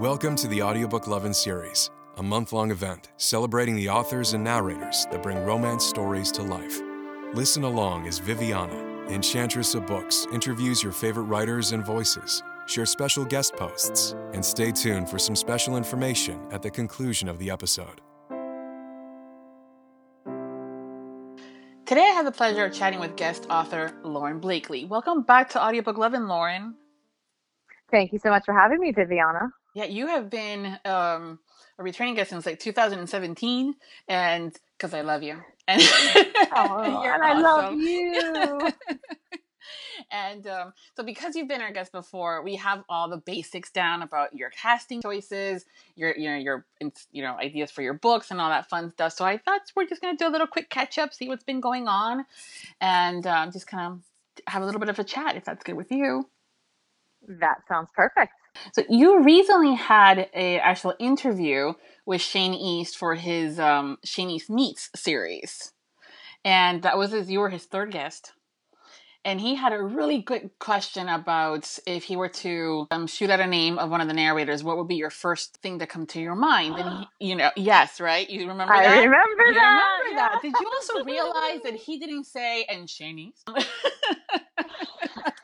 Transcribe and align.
Welcome 0.00 0.34
to 0.36 0.48
the 0.48 0.60
Audiobook 0.60 1.06
Lovin' 1.06 1.32
series, 1.32 1.88
a 2.16 2.22
month 2.22 2.52
long 2.52 2.72
event 2.72 3.12
celebrating 3.16 3.76
the 3.76 3.88
authors 3.88 4.32
and 4.32 4.42
narrators 4.42 5.06
that 5.12 5.22
bring 5.22 5.44
romance 5.44 5.86
stories 5.86 6.32
to 6.32 6.42
life. 6.42 6.80
Listen 7.32 7.62
along 7.62 8.08
as 8.08 8.18
Viviana, 8.18 8.74
Enchantress 9.08 9.72
of 9.76 9.86
Books, 9.86 10.26
interviews 10.32 10.82
your 10.82 10.90
favorite 10.90 11.24
writers 11.24 11.70
and 11.70 11.86
voices, 11.86 12.42
share 12.66 12.86
special 12.86 13.24
guest 13.24 13.54
posts, 13.54 14.16
and 14.32 14.44
stay 14.44 14.72
tuned 14.72 15.08
for 15.08 15.20
some 15.20 15.36
special 15.36 15.76
information 15.76 16.40
at 16.50 16.60
the 16.60 16.70
conclusion 16.70 17.28
of 17.28 17.38
the 17.38 17.48
episode. 17.48 18.00
Today, 21.86 22.02
I 22.02 22.14
have 22.16 22.24
the 22.24 22.32
pleasure 22.32 22.64
of 22.64 22.72
chatting 22.72 22.98
with 22.98 23.14
guest 23.14 23.46
author 23.48 23.92
Lauren 24.02 24.40
Blakely. 24.40 24.86
Welcome 24.86 25.22
back 25.22 25.50
to 25.50 25.64
Audiobook 25.64 25.98
Lovin', 25.98 26.26
Lauren. 26.26 26.74
Thank 27.92 28.12
you 28.12 28.18
so 28.18 28.30
much 28.30 28.42
for 28.44 28.58
having 28.58 28.80
me, 28.80 28.90
Viviana. 28.90 29.50
Yeah, 29.74 29.84
you 29.84 30.06
have 30.06 30.30
been 30.30 30.78
um, 30.84 31.40
a 31.78 31.82
returning 31.82 32.14
guest 32.14 32.30
since 32.30 32.46
like 32.46 32.60
2017, 32.60 33.74
and 34.08 34.56
because 34.76 34.94
I 34.94 35.00
love 35.00 35.22
you, 35.22 35.36
and, 35.68 35.82
oh, 35.82 37.02
and 37.04 37.22
I 37.22 37.40
love 37.40 37.74
you. 37.74 38.70
and 40.12 40.46
um, 40.46 40.72
so, 40.96 41.02
because 41.02 41.34
you've 41.34 41.48
been 41.48 41.60
our 41.60 41.72
guest 41.72 41.90
before, 41.90 42.42
we 42.42 42.54
have 42.56 42.84
all 42.88 43.08
the 43.08 43.16
basics 43.16 43.72
down 43.72 44.02
about 44.02 44.34
your 44.34 44.50
casting 44.50 45.02
choices, 45.02 45.64
your 45.96 46.16
you 46.16 46.30
know 46.30 46.36
your 46.36 46.64
you 47.10 47.22
know 47.22 47.36
ideas 47.36 47.72
for 47.72 47.82
your 47.82 47.94
books 47.94 48.30
and 48.30 48.40
all 48.40 48.50
that 48.50 48.68
fun 48.68 48.90
stuff. 48.92 49.14
So 49.14 49.24
I 49.24 49.38
thought 49.38 49.62
we're 49.74 49.86
just 49.86 50.00
gonna 50.00 50.16
do 50.16 50.28
a 50.28 50.30
little 50.30 50.46
quick 50.46 50.70
catch 50.70 50.98
up, 50.98 51.12
see 51.12 51.28
what's 51.28 51.44
been 51.44 51.60
going 51.60 51.88
on, 51.88 52.24
and 52.80 53.26
um, 53.26 53.50
just 53.50 53.66
kind 53.66 53.92
of 53.92 54.00
have 54.46 54.62
a 54.62 54.66
little 54.66 54.80
bit 54.80 54.88
of 54.88 54.98
a 55.00 55.04
chat 55.04 55.34
if 55.36 55.44
that's 55.44 55.64
good 55.64 55.76
with 55.76 55.90
you. 55.90 56.28
That 57.26 57.66
sounds 57.68 57.88
perfect. 57.94 58.34
So 58.72 58.82
you 58.88 59.22
recently 59.22 59.74
had 59.74 60.28
a 60.34 60.58
actual 60.58 60.94
interview 60.98 61.74
with 62.06 62.20
Shane 62.20 62.54
East 62.54 62.96
for 62.96 63.14
his 63.14 63.58
um, 63.58 63.98
Shane 64.04 64.30
East 64.30 64.50
Meets 64.50 64.90
series, 64.94 65.72
and 66.44 66.82
that 66.82 66.98
was 66.98 67.12
his, 67.12 67.30
you 67.30 67.40
were 67.40 67.50
his 67.50 67.64
third 67.64 67.90
guest. 67.92 68.32
And 69.26 69.40
he 69.40 69.54
had 69.54 69.72
a 69.72 69.82
really 69.82 70.20
good 70.20 70.50
question 70.58 71.08
about 71.08 71.78
if 71.86 72.04
he 72.04 72.14
were 72.14 72.28
to 72.28 72.86
um, 72.90 73.06
shoot 73.06 73.30
out 73.30 73.40
a 73.40 73.46
name 73.46 73.78
of 73.78 73.88
one 73.88 74.02
of 74.02 74.08
the 74.08 74.12
narrators, 74.12 74.62
what 74.62 74.76
would 74.76 74.86
be 74.86 74.96
your 74.96 75.08
first 75.08 75.56
thing 75.62 75.78
to 75.78 75.86
come 75.86 76.06
to 76.08 76.20
your 76.20 76.34
mind? 76.34 76.78
And 76.78 77.06
he, 77.18 77.28
you 77.30 77.34
know, 77.34 77.50
yes, 77.56 78.00
right? 78.02 78.28
You 78.28 78.46
remember 78.48 78.74
I 78.74 78.82
that? 78.82 78.96
remember 78.98 79.44
You 79.46 79.54
that. 79.54 79.98
remember 80.04 80.20
that? 80.20 80.38
Did 80.42 80.60
you 80.60 80.70
also 80.74 81.04
realize 81.04 81.62
that 81.62 81.74
he 81.74 81.98
didn't 81.98 82.24
say 82.24 82.64
and 82.68 82.88
Shane 82.88 83.18
East? 83.18 83.48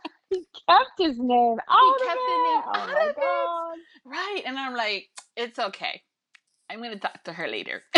He 0.77 0.85
kept 0.85 0.99
his 0.99 1.17
name 1.19 1.59
out 1.71 2.03
kept 2.05 2.27
of 2.27 2.27
the 2.27 2.39
it. 2.39 2.43
name 2.43 2.63
oh 2.67 2.73
out 2.75 2.91
my 2.93 3.09
of 3.11 3.17
it. 3.17 3.51
Right. 4.05 4.43
And 4.47 4.59
I'm 4.59 4.75
like, 4.75 5.09
it's 5.37 5.59
okay. 5.59 6.03
I'm 6.71 6.79
going 6.81 6.93
to 6.93 6.99
talk 6.99 7.25
to 7.25 7.33
her 7.33 7.49
later. 7.49 7.83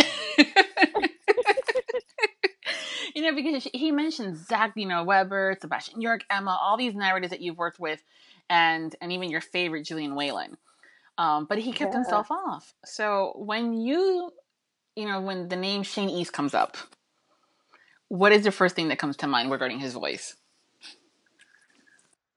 you 3.16 3.22
know, 3.22 3.34
because 3.34 3.68
he 3.74 3.92
mentions 3.92 4.46
Zach, 4.46 4.72
you 4.76 4.86
know, 4.86 5.04
Webber, 5.04 5.56
Sebastian 5.60 6.00
York, 6.00 6.24
Emma, 6.30 6.58
all 6.62 6.76
these 6.78 6.94
narrators 6.94 7.30
that 7.30 7.40
you've 7.42 7.58
worked 7.58 7.80
with, 7.80 8.02
and 8.50 8.94
and 9.00 9.12
even 9.12 9.30
your 9.30 9.40
favorite, 9.42 9.84
Julian 9.84 10.14
Whalen. 10.16 10.56
Um, 11.18 11.46
but 11.46 11.58
he 11.58 11.72
kept 11.72 11.92
Yeah. 11.92 11.94
himself 11.94 12.30
off. 12.30 12.74
So 12.84 13.34
when 13.36 13.74
you, 13.74 14.32
you 14.96 15.06
know, 15.06 15.20
when 15.22 15.48
the 15.48 15.56
name 15.56 15.82
Shane 15.84 16.10
East 16.10 16.32
comes 16.32 16.54
up, 16.54 16.76
what 18.08 18.32
is 18.32 18.44
the 18.44 18.52
first 18.52 18.76
thing 18.76 18.88
that 18.88 18.98
comes 18.98 19.16
to 19.18 19.26
mind 19.28 19.50
regarding 19.50 19.80
his 19.80 19.94
voice? 19.94 20.36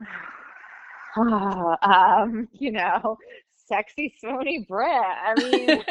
um, 1.18 2.48
you 2.54 2.72
know, 2.72 3.18
sexy 3.68 4.14
swoony 4.24 4.68
Brit. 4.68 4.90
I 4.90 5.34
mean, 5.38 5.84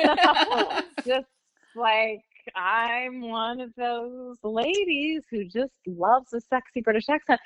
just 1.07 1.27
like 1.75 2.23
I'm 2.55 3.23
one 3.23 3.61
of 3.61 3.75
those 3.77 4.37
ladies 4.43 5.23
who 5.31 5.45
just 5.45 5.75
loves 5.87 6.33
a 6.33 6.41
sexy 6.41 6.81
British 6.81 7.09
accent. 7.09 7.41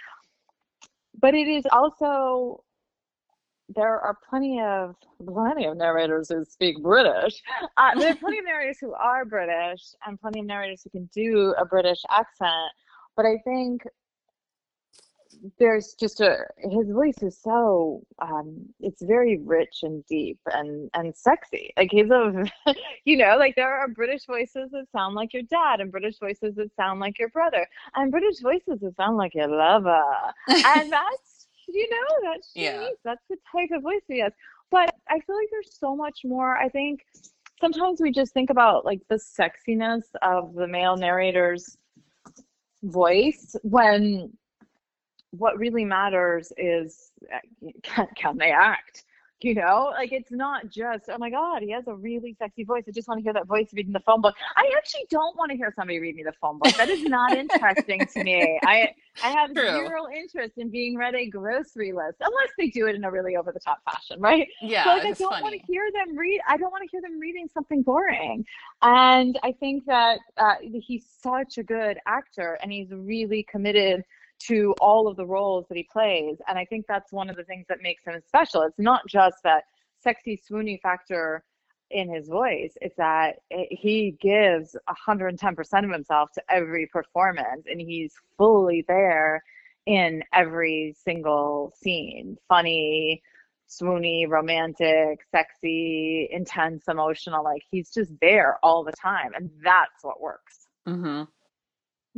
But 1.20 1.34
it 1.34 1.48
is 1.48 1.64
also 1.70 2.62
there 3.74 4.00
are 4.00 4.16
plenty 4.28 4.60
of 4.60 4.96
plenty 5.24 5.66
of 5.66 5.76
narrators 5.76 6.30
who 6.30 6.44
speak 6.44 6.82
British. 6.82 7.42
Uh, 7.76 7.94
there 7.98 8.12
are 8.12 8.16
plenty 8.16 8.38
of 8.38 8.44
narrators 8.44 8.78
who 8.80 8.94
are 8.94 9.24
British, 9.24 9.94
and 10.06 10.20
plenty 10.20 10.40
of 10.40 10.46
narrators 10.46 10.82
who 10.82 10.90
can 10.90 11.08
do 11.12 11.54
a 11.58 11.64
British 11.64 12.02
accent. 12.10 12.72
But 13.16 13.26
I 13.26 13.38
think 13.44 13.82
there's 15.58 15.94
just 15.94 16.20
a 16.20 16.38
his 16.58 16.90
voice 16.90 17.22
is 17.22 17.38
so 17.40 18.02
um 18.20 18.66
it's 18.80 19.02
very 19.02 19.38
rich 19.38 19.80
and 19.82 20.04
deep 20.06 20.38
and 20.52 20.90
and 20.94 21.14
sexy. 21.16 21.72
Like 21.76 21.90
he's 21.90 22.10
a 22.10 22.44
you 23.04 23.16
know 23.16 23.36
like 23.38 23.54
there 23.56 23.72
are 23.72 23.88
british 23.88 24.26
voices 24.26 24.70
that 24.72 24.86
sound 24.92 25.14
like 25.14 25.32
your 25.32 25.42
dad 25.44 25.80
and 25.80 25.90
british 25.90 26.18
voices 26.18 26.54
that 26.56 26.74
sound 26.76 27.00
like 27.00 27.18
your 27.18 27.28
brother 27.28 27.66
and 27.94 28.10
british 28.10 28.40
voices 28.40 28.80
that 28.80 28.96
sound 28.96 29.16
like 29.16 29.34
your 29.34 29.48
lover. 29.48 30.04
And 30.48 30.92
that's 30.92 31.48
you 31.68 31.88
know 31.90 32.30
that's 32.30 32.50
Yeah. 32.54 32.88
That's 33.04 33.22
the 33.28 33.36
type 33.50 33.70
of 33.72 33.82
voice 33.82 34.02
he 34.08 34.20
has. 34.20 34.32
But 34.70 34.94
i 35.08 35.20
feel 35.20 35.36
like 35.36 35.48
there's 35.50 35.78
so 35.78 35.96
much 35.96 36.20
more. 36.24 36.56
I 36.56 36.68
think 36.68 37.00
sometimes 37.60 38.00
we 38.00 38.10
just 38.10 38.32
think 38.32 38.50
about 38.50 38.84
like 38.84 39.00
the 39.08 39.16
sexiness 39.16 40.04
of 40.22 40.54
the 40.54 40.66
male 40.66 40.96
narrator's 40.96 41.76
voice 42.82 43.56
when 43.62 44.32
what 45.30 45.58
really 45.58 45.84
matters 45.84 46.52
is 46.56 47.12
can, 47.82 48.06
can 48.14 48.36
they 48.36 48.50
act 48.50 49.04
you 49.40 49.54
know 49.54 49.92
like 49.94 50.12
it's 50.12 50.32
not 50.32 50.68
just 50.68 51.04
oh 51.08 51.18
my 51.18 51.30
god 51.30 51.62
he 51.62 51.70
has 51.70 51.86
a 51.86 51.94
really 51.94 52.34
sexy 52.38 52.64
voice 52.64 52.84
i 52.88 52.90
just 52.90 53.06
want 53.06 53.18
to 53.18 53.22
hear 53.22 53.32
that 53.32 53.46
voice 53.46 53.68
reading 53.72 53.92
the 53.92 54.00
phone 54.00 54.20
book 54.20 54.34
i 54.56 54.70
actually 54.76 55.04
don't 55.10 55.36
want 55.36 55.50
to 55.50 55.56
hear 55.56 55.72
somebody 55.76 55.98
read 55.98 56.16
me 56.16 56.22
the 56.22 56.32
phone 56.40 56.58
book 56.58 56.74
that 56.76 56.88
is 56.88 57.02
not 57.04 57.36
interesting 57.36 58.04
to 58.12 58.24
me 58.24 58.58
i 58.64 58.92
i 59.22 59.28
have 59.30 59.52
True. 59.54 59.70
zero 59.70 60.08
interest 60.12 60.54
in 60.56 60.70
being 60.70 60.96
read 60.96 61.14
a 61.14 61.26
grocery 61.28 61.92
list 61.92 62.16
unless 62.20 62.48
they 62.58 62.68
do 62.68 62.86
it 62.86 62.96
in 62.96 63.04
a 63.04 63.10
really 63.10 63.36
over 63.36 63.52
the 63.52 63.60
top 63.60 63.78
fashion 63.84 64.20
right 64.20 64.48
Yeah, 64.60 64.84
so 64.84 64.90
like 64.90 65.04
I 65.04 65.12
don't 65.12 65.42
want 65.42 65.54
to 65.54 65.66
hear 65.66 65.88
them 65.92 66.16
read. 66.16 66.40
I 66.48 66.56
don't 66.56 66.70
want 66.70 66.82
to 66.82 66.88
hear 66.90 67.00
them 67.00 67.18
reading 67.18 67.48
something 67.52 67.82
boring. 67.82 68.44
And 68.82 69.38
I 69.42 69.52
think 69.52 69.84
that 69.86 70.18
uh, 70.36 70.54
he's 70.60 71.06
such 71.20 71.58
a 71.58 71.62
good 71.62 71.98
actor, 72.06 72.58
and 72.62 72.72
he's 72.72 72.90
really 72.90 73.44
committed 73.44 74.04
to 74.40 74.74
all 74.80 75.08
of 75.08 75.16
the 75.16 75.26
roles 75.26 75.66
that 75.68 75.76
he 75.76 75.88
plays. 75.90 76.36
And 76.46 76.58
I 76.58 76.64
think 76.64 76.86
that's 76.86 77.12
one 77.12 77.28
of 77.28 77.36
the 77.36 77.44
things 77.44 77.66
that 77.68 77.82
makes 77.82 78.04
him 78.04 78.20
special. 78.26 78.62
It's 78.62 78.78
not 78.78 79.02
just 79.08 79.36
that 79.44 79.64
sexy 80.00 80.40
swoony 80.48 80.80
factor 80.80 81.44
in 81.90 82.12
his 82.12 82.28
voice. 82.28 82.74
It's 82.80 82.96
that 82.96 83.36
it, 83.50 83.68
he 83.70 84.16
gives 84.20 84.76
110% 85.08 85.84
of 85.84 85.90
himself 85.90 86.30
to 86.32 86.42
every 86.48 86.86
performance, 86.86 87.66
and 87.66 87.80
he's 87.80 88.14
fully 88.36 88.84
there 88.86 89.42
in 89.86 90.22
every 90.32 90.94
single 91.02 91.72
scene. 91.80 92.36
Funny, 92.48 93.22
swoony, 93.68 94.28
romantic, 94.28 95.20
sexy, 95.30 96.28
intense, 96.30 96.84
emotional. 96.88 97.44
Like 97.44 97.62
he's 97.70 97.90
just 97.90 98.12
there 98.20 98.58
all 98.62 98.84
the 98.84 98.92
time. 98.92 99.32
And 99.34 99.50
that's 99.62 100.02
what 100.02 100.20
works. 100.20 100.68
hmm 100.86 101.22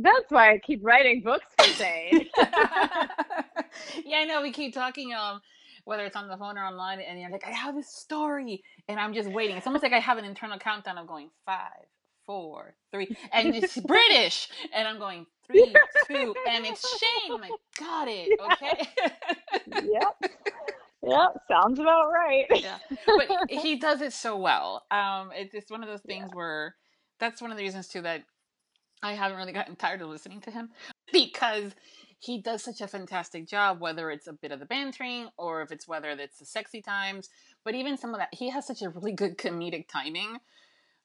That's 0.01 0.29
why 0.29 0.53
I 0.53 0.57
keep 0.59 0.79
writing 0.83 1.21
books 1.21 1.45
for 1.57 1.65
Shane. 1.75 2.27
yeah, 2.37 4.17
I 4.17 4.25
know. 4.25 4.41
We 4.41 4.51
keep 4.51 4.73
talking, 4.73 5.13
um, 5.13 5.41
whether 5.85 6.05
it's 6.05 6.15
on 6.15 6.27
the 6.27 6.37
phone 6.37 6.57
or 6.57 6.63
online, 6.63 6.99
and 7.01 7.19
you're 7.19 7.29
like, 7.29 7.45
I 7.45 7.51
have 7.51 7.75
this 7.75 7.93
story, 7.93 8.63
and 8.87 8.99
I'm 8.99 9.13
just 9.13 9.29
waiting. 9.29 9.57
It's 9.57 9.67
almost 9.67 9.83
like 9.83 9.93
I 9.93 9.99
have 9.99 10.17
an 10.17 10.25
internal 10.25 10.57
countdown 10.57 10.97
of 10.97 11.07
going 11.07 11.29
five, 11.45 11.85
four, 12.25 12.75
three, 12.91 13.15
and 13.31 13.55
it's 13.55 13.77
British, 13.85 14.49
and 14.73 14.87
I'm 14.87 14.97
going 14.97 15.25
three, 15.45 15.73
two, 16.07 16.35
and 16.49 16.65
it's 16.65 16.87
Shane. 16.99 17.33
I'm 17.33 17.41
like, 17.41 17.51
got 17.77 18.07
it, 18.07 18.39
okay. 18.53 18.87
yep. 19.83 20.33
Yep. 21.03 21.29
Sounds 21.49 21.79
about 21.79 22.11
right. 22.11 22.45
yeah, 22.51 22.77
but 23.17 23.27
he 23.49 23.77
does 23.77 24.01
it 24.01 24.13
so 24.13 24.37
well. 24.37 24.83
Um, 24.91 25.31
it's 25.33 25.51
just 25.51 25.71
one 25.71 25.81
of 25.83 25.89
those 25.89 26.01
things 26.01 26.29
where 26.33 26.75
that's 27.19 27.41
one 27.41 27.51
of 27.51 27.57
the 27.57 27.63
reasons 27.63 27.87
too 27.87 28.01
that 28.01 28.23
I 29.03 29.13
haven't 29.13 29.37
really 29.37 29.53
gotten 29.53 29.75
tired 29.75 30.01
of 30.01 30.09
listening 30.09 30.41
to 30.41 30.51
him 30.51 30.69
because 31.13 31.75
he 32.19 32.41
does 32.41 32.63
such 32.63 32.81
a 32.81 32.87
fantastic 32.87 33.47
job. 33.47 33.81
Whether 33.81 34.11
it's 34.11 34.27
a 34.27 34.33
bit 34.33 34.51
of 34.51 34.59
the 34.59 34.65
bantering 34.65 35.29
or 35.37 35.61
if 35.61 35.71
it's 35.71 35.87
whether 35.87 36.09
it's 36.11 36.39
the 36.39 36.45
sexy 36.45 36.81
times, 36.81 37.29
but 37.65 37.75
even 37.75 37.97
some 37.97 38.13
of 38.13 38.19
that, 38.19 38.29
he 38.33 38.49
has 38.51 38.67
such 38.67 38.81
a 38.81 38.89
really 38.89 39.13
good 39.13 39.37
comedic 39.37 39.87
timing. 39.87 40.37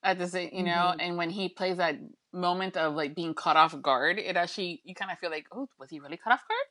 At 0.02 0.19
the 0.19 0.28
same, 0.28 0.50
you 0.54 0.64
know, 0.64 0.94
Mhm. 0.94 1.00
and 1.00 1.16
when 1.19 1.31
he 1.31 1.48
plays 1.48 1.78
that 1.78 1.96
moment 2.32 2.76
of 2.76 2.94
like 2.94 3.14
being 3.16 3.34
caught 3.34 3.56
off 3.56 3.81
guard, 3.82 4.19
it 4.19 4.37
actually 4.37 4.81
you 4.84 4.94
kind 4.94 5.10
of 5.10 5.19
feel 5.19 5.31
like, 5.31 5.46
oh, 5.52 5.69
was 5.78 5.90
he 5.90 6.00
really 6.00 6.16
caught 6.19 6.34
off 6.34 6.49
guard? 6.49 6.69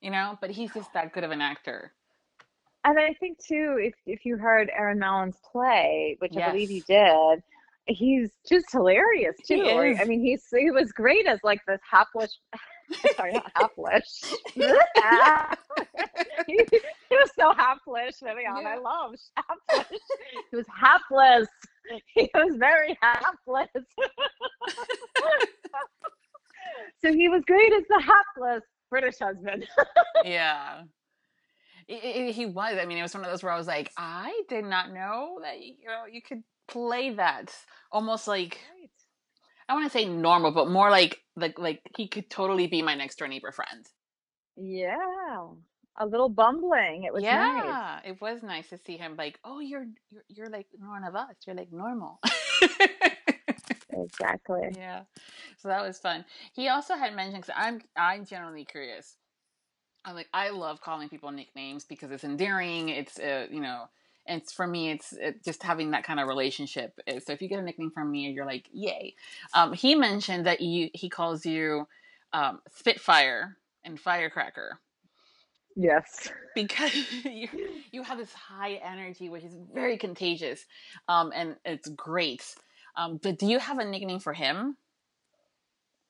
You 0.00 0.10
know, 0.10 0.38
but 0.40 0.50
he's 0.50 0.72
just 0.72 0.92
that 0.94 1.12
good 1.12 1.24
of 1.24 1.30
an 1.32 1.40
actor. 1.42 1.94
And 2.84 2.98
I 2.98 3.14
think 3.14 3.38
too, 3.38 3.78
if 3.80 3.94
if 4.06 4.24
you 4.24 4.38
heard 4.38 4.70
Aaron 4.70 4.98
Mallon's 4.98 5.38
play, 5.52 6.16
which 6.20 6.36
I 6.36 6.40
believe 6.42 6.70
you 6.70 6.82
did, 6.82 7.42
he's 7.88 8.30
just 8.48 8.70
hilarious 8.70 9.36
too. 9.46 9.62
Is. 9.62 9.98
I 10.00 10.04
mean, 10.04 10.22
he's 10.22 10.44
he 10.56 10.70
was 10.70 10.92
great 10.92 11.26
as 11.26 11.40
like 11.42 11.60
this 11.66 11.80
hapless. 11.90 12.38
Sorry, 13.16 13.32
not 13.32 13.50
hapless. 13.54 14.34
he, 14.54 14.62
he 17.08 17.16
was 17.16 17.30
so 17.38 17.52
hapless 17.52 17.78
Shaplish, 17.88 18.20
Vivian. 18.22 18.56
Yeah. 18.62 18.68
I 18.68 18.78
love 18.78 19.12
Shaplish. 19.12 19.98
he 20.50 20.56
was 20.56 20.66
hapless. 20.80 21.48
He 22.14 22.30
was 22.34 22.56
very 22.56 22.96
hapless. 23.00 23.68
so 27.00 27.12
he 27.12 27.28
was 27.28 27.42
great 27.46 27.72
as 27.72 27.84
the 27.88 28.00
hapless 28.00 28.62
British 28.90 29.18
husband. 29.18 29.66
yeah. 30.24 30.82
It, 31.86 32.04
it, 32.04 32.34
he 32.34 32.46
was. 32.46 32.76
I 32.80 32.84
mean, 32.84 32.98
it 32.98 33.02
was 33.02 33.14
one 33.14 33.24
of 33.24 33.30
those 33.30 33.42
where 33.42 33.52
I 33.52 33.56
was 33.56 33.66
like, 33.66 33.90
I 33.96 34.42
did 34.48 34.64
not 34.64 34.92
know 34.92 35.38
that 35.42 35.60
you 35.60 35.74
know 35.86 36.04
you 36.10 36.20
could 36.20 36.42
play 36.68 37.10
that 37.14 37.54
almost 37.90 38.28
like 38.28 38.60
right. 38.78 38.90
I 39.68 39.74
want 39.74 39.90
to 39.90 39.98
say 39.98 40.06
normal, 40.06 40.52
but 40.52 40.70
more 40.70 40.90
like 40.90 41.20
like 41.36 41.58
like 41.58 41.82
he 41.96 42.08
could 42.08 42.30
totally 42.30 42.66
be 42.66 42.82
my 42.82 42.94
next 42.94 43.18
door 43.18 43.28
neighbor 43.28 43.52
friend. 43.52 43.86
Yeah, 44.56 44.96
a 45.98 46.06
little 46.06 46.28
bumbling. 46.28 47.04
It 47.04 47.12
was 47.12 47.22
yeah, 47.22 48.00
nice. 48.02 48.10
it 48.10 48.20
was 48.20 48.42
nice 48.42 48.68
to 48.70 48.78
see 48.78 48.96
him. 48.96 49.16
Like, 49.16 49.38
oh, 49.44 49.60
you're 49.60 49.86
you're 50.10 50.24
you're 50.28 50.50
like 50.50 50.66
one 50.78 51.04
of 51.04 51.14
us. 51.14 51.34
You're 51.46 51.56
like 51.56 51.72
normal. 51.72 52.20
exactly. 53.92 54.70
Yeah. 54.76 55.02
So 55.58 55.68
that 55.68 55.84
was 55.84 55.98
fun. 55.98 56.24
He 56.54 56.68
also 56.68 56.94
had 56.94 57.14
mentioned 57.14 57.42
because 57.42 57.54
I'm 57.56 57.80
I'm 57.96 58.24
generally 58.24 58.64
curious. 58.64 59.16
I'm 60.04 60.14
like 60.14 60.28
I 60.32 60.50
love 60.50 60.80
calling 60.80 61.08
people 61.08 61.30
nicknames 61.30 61.84
because 61.84 62.10
it's 62.10 62.24
endearing. 62.24 62.88
It's 62.88 63.18
uh, 63.18 63.46
you 63.50 63.60
know 63.60 63.84
and 64.28 64.48
for 64.50 64.66
me 64.66 64.90
it's 64.90 65.12
it, 65.12 65.44
just 65.44 65.62
having 65.62 65.90
that 65.90 66.04
kind 66.04 66.20
of 66.20 66.28
relationship 66.28 66.98
so 67.24 67.32
if 67.32 67.42
you 67.42 67.48
get 67.48 67.58
a 67.58 67.62
nickname 67.62 67.90
from 67.90 68.10
me 68.10 68.30
you're 68.30 68.46
like 68.46 68.68
yay. 68.72 69.14
Um, 69.54 69.72
he 69.72 69.94
mentioned 69.94 70.46
that 70.46 70.60
you 70.60 70.90
he 70.94 71.08
calls 71.08 71.44
you 71.44 71.86
um, 72.32 72.60
spitfire 72.70 73.56
and 73.84 73.98
firecracker. 73.98 74.78
Yes. 75.76 76.30
Because 76.54 76.94
you, 77.24 77.48
you 77.90 78.02
have 78.02 78.18
this 78.18 78.32
high 78.32 78.74
energy 78.74 79.28
which 79.28 79.44
is 79.44 79.54
very 79.72 79.96
contagious 79.96 80.64
um, 81.08 81.32
and 81.34 81.56
it's 81.64 81.88
great. 81.88 82.44
Um, 82.96 83.18
but 83.22 83.38
do 83.38 83.46
you 83.46 83.58
have 83.58 83.78
a 83.78 83.84
nickname 83.84 84.18
for 84.18 84.32
him? 84.32 84.76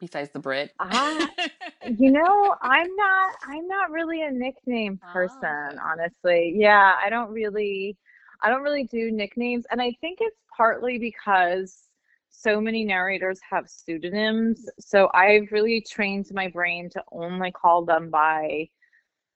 Besides 0.00 0.30
the 0.30 0.38
Brit? 0.38 0.72
you 1.98 2.10
know, 2.10 2.54
I'm 2.62 2.94
not. 2.96 3.34
I'm 3.46 3.66
not 3.68 3.90
really 3.90 4.22
a 4.22 4.30
nickname 4.30 5.00
ah, 5.02 5.10
person, 5.12 5.78
oh. 5.78 5.78
honestly. 5.84 6.54
Yeah, 6.56 6.94
I 7.02 7.10
don't 7.10 7.30
really. 7.30 7.96
I 8.42 8.48
don't 8.50 8.62
really 8.62 8.84
do 8.84 9.10
nicknames. 9.10 9.64
And 9.70 9.80
I 9.82 9.92
think 10.00 10.18
it's 10.20 10.36
partly 10.56 10.98
because 10.98 11.88
so 12.30 12.60
many 12.60 12.84
narrators 12.84 13.40
have 13.50 13.68
pseudonyms. 13.68 14.64
So 14.78 15.10
I've 15.12 15.50
really 15.50 15.80
trained 15.80 16.26
my 16.32 16.48
brain 16.48 16.88
to 16.90 17.02
only 17.10 17.50
call 17.50 17.84
them 17.84 18.10
by 18.10 18.68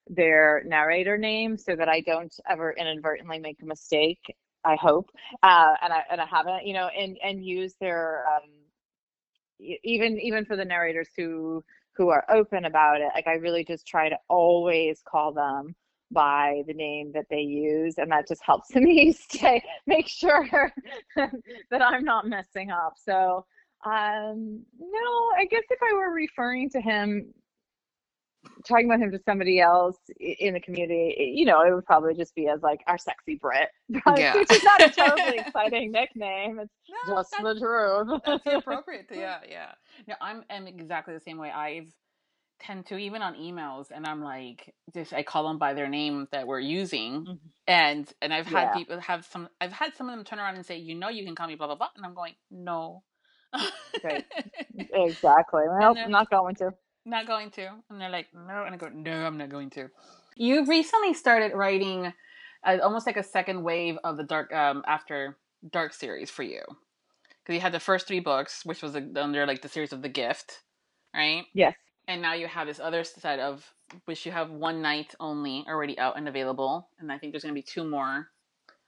their 0.08 0.62
narrator 0.66 1.18
name 1.18 1.56
so 1.56 1.74
that 1.76 1.88
I 1.88 2.00
don't 2.00 2.34
ever 2.48 2.72
inadvertently 2.72 3.38
make 3.38 3.60
a 3.62 3.66
mistake. 3.66 4.20
I 4.64 4.76
hope, 4.76 5.10
uh, 5.42 5.74
and 5.82 5.92
I 5.92 6.02
and 6.10 6.20
I 6.20 6.26
haven't, 6.26 6.66
you 6.66 6.74
know, 6.74 6.88
and 6.88 7.18
and 7.24 7.44
use 7.44 7.74
their 7.80 8.24
um, 8.28 8.50
even 9.58 10.20
even 10.20 10.44
for 10.44 10.56
the 10.56 10.64
narrators 10.64 11.08
who 11.16 11.64
who 11.96 12.08
are 12.08 12.24
open 12.30 12.64
about 12.64 13.00
it. 13.00 13.10
Like 13.14 13.26
I 13.26 13.34
really 13.34 13.64
just 13.64 13.86
try 13.86 14.08
to 14.08 14.16
always 14.28 15.02
call 15.06 15.32
them 15.32 15.74
by 16.12 16.62
the 16.66 16.74
name 16.74 17.10
that 17.14 17.26
they 17.30 17.40
use 17.40 17.94
and 17.96 18.10
that 18.10 18.28
just 18.28 18.42
helps 18.44 18.70
me 18.74 19.12
stay 19.12 19.62
make 19.86 20.08
sure 20.08 20.70
that 21.16 21.82
i'm 21.82 22.04
not 22.04 22.26
messing 22.26 22.70
up 22.70 22.94
so 23.02 23.44
um 23.86 24.62
no 24.78 25.30
i 25.38 25.44
guess 25.50 25.62
if 25.70 25.78
i 25.82 25.94
were 25.94 26.12
referring 26.12 26.68
to 26.68 26.80
him 26.80 27.32
talking 28.66 28.86
about 28.86 29.00
him 29.00 29.10
to 29.10 29.20
somebody 29.24 29.60
else 29.60 29.96
in 30.18 30.54
the 30.54 30.60
community 30.60 31.32
you 31.34 31.44
know 31.44 31.62
it 31.62 31.72
would 31.72 31.84
probably 31.84 32.14
just 32.14 32.34
be 32.34 32.48
as 32.48 32.60
like 32.62 32.80
our 32.86 32.98
sexy 32.98 33.36
brit 33.36 33.68
yeah. 34.16 34.34
which 34.34 34.50
is 34.50 34.64
not 34.64 34.82
a 34.82 34.90
totally 34.90 35.38
exciting 35.38 35.92
nickname 35.92 36.58
it's 36.58 36.72
no, 37.06 37.16
just 37.16 37.30
the 37.30 37.54
truth 37.58 38.20
that's 38.24 38.56
appropriate 38.56 39.06
yeah 39.12 39.38
yeah 39.48 39.72
no 40.06 40.14
i'm, 40.20 40.44
I'm 40.50 40.66
exactly 40.66 41.14
the 41.14 41.20
same 41.20 41.38
way. 41.38 41.50
I've 41.50 41.92
tend 42.62 42.86
to 42.86 42.96
even 42.96 43.22
on 43.22 43.34
emails 43.34 43.86
and 43.90 44.06
i'm 44.06 44.22
like 44.22 44.72
just 44.94 45.12
i 45.12 45.22
call 45.22 45.48
them 45.48 45.58
by 45.58 45.74
their 45.74 45.88
name 45.88 46.28
that 46.30 46.46
we're 46.46 46.60
using 46.60 47.24
mm-hmm. 47.24 47.34
and 47.66 48.12
and 48.22 48.32
i've 48.32 48.46
had 48.46 48.68
yeah. 48.68 48.74
people 48.74 49.00
have 49.00 49.24
some 49.26 49.48
i've 49.60 49.72
had 49.72 49.94
some 49.96 50.08
of 50.08 50.14
them 50.14 50.24
turn 50.24 50.38
around 50.38 50.54
and 50.54 50.64
say 50.64 50.76
you 50.76 50.94
know 50.94 51.08
you 51.08 51.24
can 51.24 51.34
call 51.34 51.48
me 51.48 51.56
blah 51.56 51.66
blah 51.66 51.76
blah 51.76 51.88
and 51.96 52.06
i'm 52.06 52.14
going 52.14 52.34
no. 52.50 53.02
Right. 54.02 54.24
Exactly. 54.94 55.62
I'm 55.68 56.10
not 56.10 56.30
going 56.30 56.54
to. 56.56 56.70
not 57.04 57.26
going 57.26 57.50
to 57.50 57.68
and 57.90 58.00
they're 58.00 58.08
like 58.08 58.28
no 58.32 58.64
and 58.64 58.74
i 58.74 58.78
go 58.78 58.88
no 58.88 59.26
i'm 59.26 59.36
not 59.36 59.48
going 59.48 59.70
to. 59.70 59.88
You 60.36 60.64
recently 60.64 61.12
started 61.14 61.52
writing 61.54 62.12
uh, 62.64 62.78
almost 62.82 63.06
like 63.06 63.16
a 63.16 63.22
second 63.22 63.62
wave 63.62 63.98
of 64.04 64.16
the 64.16 64.24
dark 64.24 64.52
um 64.54 64.82
after 64.86 65.36
dark 65.70 65.92
series 65.92 66.30
for 66.30 66.42
you 66.42 66.62
because 67.42 67.54
you 67.54 67.60
had 67.60 67.72
the 67.72 67.80
first 67.80 68.06
three 68.06 68.20
books 68.20 68.64
which 68.64 68.82
was 68.82 68.96
under 69.16 69.46
like 69.46 69.62
the 69.62 69.68
series 69.68 69.92
of 69.92 70.02
the 70.02 70.08
gift 70.08 70.60
right? 71.14 71.44
Yes. 71.54 71.74
And 72.08 72.22
now 72.22 72.34
you 72.34 72.46
have 72.46 72.66
this 72.66 72.80
other 72.80 73.04
set 73.04 73.38
of 73.38 73.70
which 74.06 74.24
you 74.26 74.32
have 74.32 74.50
one 74.50 74.82
night 74.82 75.14
only 75.20 75.64
already 75.68 75.98
out 75.98 76.16
and 76.16 76.28
available 76.28 76.88
and 76.98 77.12
i 77.12 77.18
think 77.18 77.32
there's 77.32 77.42
going 77.42 77.54
to 77.54 77.58
be 77.58 77.62
two 77.66 77.84
more 77.84 78.28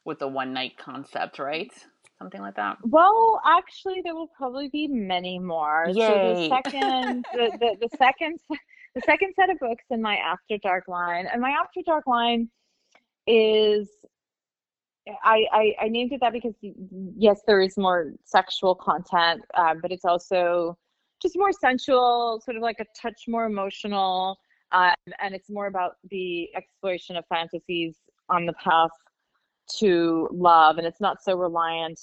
with 0.04 0.18
the 0.18 0.28
one 0.28 0.52
night 0.52 0.72
concept 0.78 1.38
right? 1.38 1.72
Something 2.18 2.40
like 2.40 2.54
that. 2.56 2.78
Well 2.84 3.40
actually 3.44 4.00
there 4.04 4.14
will 4.14 4.30
probably 4.36 4.68
be 4.68 4.88
many 4.88 5.38
more. 5.38 5.86
Yay. 5.88 5.94
so 5.94 6.40
the 6.40 6.48
second 6.64 7.26
the, 7.32 7.50
the, 7.58 7.76
the 7.80 7.96
second 7.96 8.38
the 8.94 9.02
second 9.04 9.32
set 9.34 9.50
of 9.50 9.58
books 9.58 9.84
in 9.90 10.00
my 10.00 10.16
after 10.16 10.56
dark 10.62 10.88
line 10.88 11.26
and 11.30 11.40
my 11.40 11.50
after 11.50 11.80
dark 11.84 12.06
line 12.06 12.48
is 13.26 13.88
I, 15.22 15.46
I, 15.52 15.74
I 15.82 15.88
named 15.88 16.12
it 16.12 16.20
that 16.20 16.32
because 16.32 16.54
yes, 17.16 17.42
there 17.46 17.60
is 17.60 17.76
more 17.76 18.12
sexual 18.24 18.74
content, 18.74 19.42
uh, 19.54 19.74
but 19.80 19.92
it's 19.92 20.04
also 20.04 20.78
just 21.20 21.36
more 21.36 21.52
sensual, 21.52 22.40
sort 22.44 22.56
of 22.56 22.62
like 22.62 22.80
a 22.80 22.86
touch 23.00 23.24
more 23.28 23.44
emotional. 23.44 24.38
Um, 24.72 24.94
and 25.20 25.34
it's 25.34 25.50
more 25.50 25.66
about 25.66 25.96
the 26.10 26.48
exploration 26.56 27.16
of 27.16 27.24
fantasies 27.28 27.96
on 28.28 28.46
the 28.46 28.54
path 28.54 28.90
to 29.78 30.28
love. 30.32 30.78
And 30.78 30.86
it's 30.86 31.00
not 31.00 31.22
so 31.22 31.36
reliant 31.36 32.00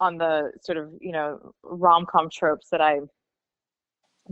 on 0.00 0.16
the 0.16 0.52
sort 0.62 0.78
of, 0.78 0.90
you 1.00 1.12
know, 1.12 1.52
rom 1.62 2.06
com 2.10 2.28
tropes 2.30 2.68
that 2.70 2.80
I 2.80 3.00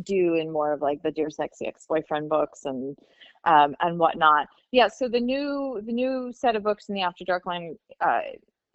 do 0.02 0.34
in 0.34 0.50
more 0.50 0.72
of 0.72 0.80
like 0.80 1.02
the 1.02 1.10
Dear 1.10 1.30
Sexy 1.30 1.66
Ex 1.66 1.86
Boyfriend 1.86 2.28
books 2.28 2.64
and 2.64 2.96
um, 3.44 3.74
and 3.80 3.98
whatnot. 3.98 4.48
Yeah, 4.72 4.88
so 4.88 5.08
the 5.08 5.20
new 5.20 5.81
the 5.84 5.93
new 5.93 6.32
set 6.34 6.56
of 6.56 6.62
books 6.62 6.88
in 6.88 6.94
the 6.94 7.02
After 7.02 7.24
Dark 7.24 7.46
line 7.46 7.76
uh, 8.00 8.20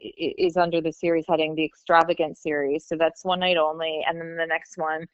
is 0.03 0.57
under 0.57 0.81
the 0.81 0.91
series 0.91 1.25
heading 1.27 1.55
the 1.55 1.63
extravagant 1.63 2.37
series 2.37 2.85
so 2.85 2.95
that's 2.95 3.23
one 3.23 3.39
night 3.39 3.57
only 3.57 4.03
and 4.07 4.19
then 4.19 4.35
the 4.35 4.45
next 4.45 4.77
one 4.77 5.05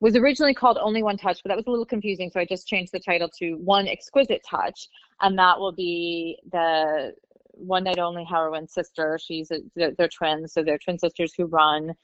was 0.00 0.16
originally 0.16 0.54
called 0.54 0.78
only 0.80 1.02
one 1.02 1.16
touch 1.16 1.40
but 1.42 1.48
that 1.48 1.56
was 1.56 1.66
a 1.66 1.70
little 1.70 1.86
confusing 1.86 2.30
so 2.30 2.40
i 2.40 2.44
just 2.44 2.66
changed 2.66 2.92
the 2.92 3.00
title 3.00 3.28
to 3.28 3.54
one 3.54 3.88
exquisite 3.88 4.42
touch 4.48 4.88
and 5.22 5.38
that 5.38 5.58
will 5.58 5.72
be 5.72 6.38
the 6.52 7.12
one 7.52 7.84
night 7.84 7.98
only 7.98 8.24
heroine 8.24 8.68
sister 8.68 9.18
she's 9.22 9.50
a, 9.50 9.58
they're, 9.76 9.92
they're 9.96 10.08
twins 10.08 10.52
so 10.52 10.62
they're 10.62 10.78
twin 10.78 10.98
sisters 10.98 11.32
who 11.36 11.46
run 11.46 11.94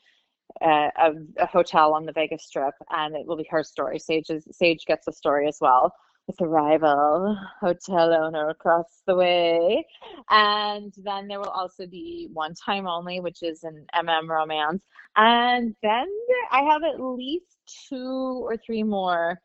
uh, 0.61 0.91
a, 0.99 1.13
a, 1.39 1.47
hotel 1.47 1.95
on 1.95 2.05
the 2.07 2.13
vegas 2.13 2.45
strip 2.47 2.75
and 2.91 3.15
it 3.15 3.27
will 3.27 3.37
be 3.37 3.47
her 3.51 3.63
story 3.63 3.99
sage 3.99 4.31
is, 4.31 4.47
sage 4.53 4.85
gets 4.87 5.07
a 5.09 5.13
story 5.13 5.47
as 5.49 5.59
well 5.61 5.93
with 6.27 6.41
a 6.41 6.49
rival 6.49 7.37
hotel 7.61 8.13
owner 8.13 8.51
across 8.51 9.03
the 9.07 9.15
way. 9.15 9.85
And 10.29 10.93
then 10.99 11.27
there 11.27 11.41
will 11.41 11.49
also 11.49 11.87
be 11.87 12.29
one 12.33 12.55
time 12.55 12.87
only, 12.87 13.21
which 13.21 13.43
is 13.43 13.65
an 13.65 13.85
MM 13.95 14.29
romance. 14.29 14.83
And 15.17 15.75
then 15.83 16.07
I 16.53 16.63
have 16.63 16.83
at 16.85 17.01
least 17.01 17.57
two 17.89 18.45
or 18.45 18.57
three 18.57 18.83
more 18.83 19.41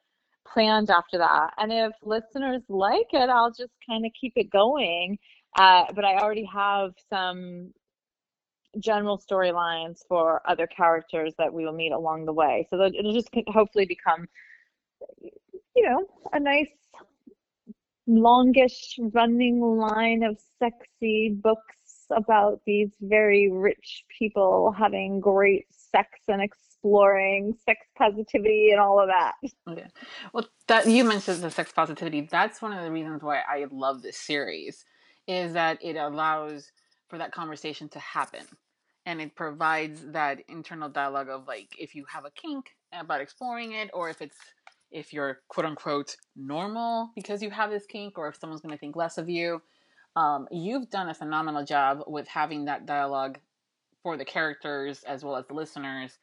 planned 0.47 0.89
after 0.91 1.17
that. 1.17 1.51
And 1.57 1.71
if 1.73 1.93
listeners 2.03 2.61
like 2.69 3.07
it, 3.13 3.29
I'll 3.29 3.51
just 3.51 3.73
kind 3.87 4.05
of 4.05 4.11
keep 4.19 4.33
it 4.35 4.51
going. 4.51 5.17
Uh, 5.57 5.85
but 5.95 6.05
I 6.05 6.17
already 6.17 6.47
have 6.53 6.91
some 7.09 7.73
general 8.79 9.17
storylines 9.17 9.99
for 10.07 10.41
other 10.47 10.67
characters 10.67 11.33
that 11.37 11.53
we 11.53 11.65
will 11.65 11.73
meet 11.73 11.91
along 11.91 12.25
the 12.25 12.33
way. 12.33 12.67
So 12.69 12.81
it'll 12.81 13.13
just 13.13 13.29
hopefully 13.47 13.85
become 13.85 14.27
you 15.75 15.89
know, 15.89 16.05
a 16.33 16.39
nice 16.39 16.69
longish 18.07 18.99
running 19.13 19.59
line 19.61 20.23
of 20.23 20.37
sexy 20.59 21.29
books 21.41 21.61
about 22.11 22.61
these 22.65 22.91
very 23.01 23.49
rich 23.51 24.03
people 24.19 24.73
having 24.77 25.19
great 25.19 25.65
sex 25.71 26.09
and 26.27 26.41
exploring 26.41 27.55
sex 27.65 27.79
positivity 27.97 28.69
and 28.71 28.79
all 28.79 28.99
of 28.99 29.07
that. 29.07 29.33
Oh, 29.67 29.71
okay. 29.71 29.87
Well, 30.33 30.47
that 30.67 30.87
you 30.87 31.03
mentioned 31.03 31.41
the 31.41 31.49
sex 31.49 31.71
positivity. 31.71 32.21
That's 32.21 32.61
one 32.61 32.73
of 32.73 32.83
the 32.83 32.91
reasons 32.91 33.23
why 33.23 33.39
I 33.39 33.65
love 33.71 34.01
this 34.01 34.17
series 34.17 34.85
is 35.27 35.53
that 35.53 35.83
it 35.83 35.95
allows 35.95 36.71
for 37.07 37.17
that 37.17 37.31
conversation 37.31 37.89
to 37.89 37.99
happen 37.99 38.45
and 39.05 39.21
it 39.21 39.35
provides 39.35 40.01
that 40.07 40.39
internal 40.47 40.89
dialogue 40.89 41.29
of 41.29 41.47
like 41.47 41.75
if 41.79 41.95
you 41.95 42.05
have 42.11 42.25
a 42.25 42.31
kink 42.31 42.75
about 42.93 43.21
exploring 43.21 43.73
it 43.73 43.89
or 43.93 44.09
if 44.09 44.21
it's 44.21 44.37
if 44.91 45.13
you're 45.13 45.39
quote 45.47 45.65
unquote 45.65 46.15
normal 46.35 47.11
because 47.15 47.41
you 47.41 47.49
have 47.49 47.69
this 47.69 47.85
kink 47.85 48.17
or 48.17 48.27
if 48.27 48.35
someone's 48.39 48.61
going 48.61 48.73
to 48.73 48.79
think 48.79 48.95
less 48.95 49.17
of 49.17 49.29
you 49.29 49.61
um, 50.15 50.47
you've 50.49 50.89
done 50.89 51.09
a 51.09 51.13
phenomenal 51.13 51.65
job 51.65 52.03
with 52.07 52.27
having 52.27 52.65
that 52.65 52.85
dialogue 52.85 53.39
for 54.01 54.17
the 54.17 54.25
characters 54.25 55.03
as 55.03 55.23
well 55.23 55.35
as 55.35 55.45
the 55.47 55.53
listeners 55.53 56.17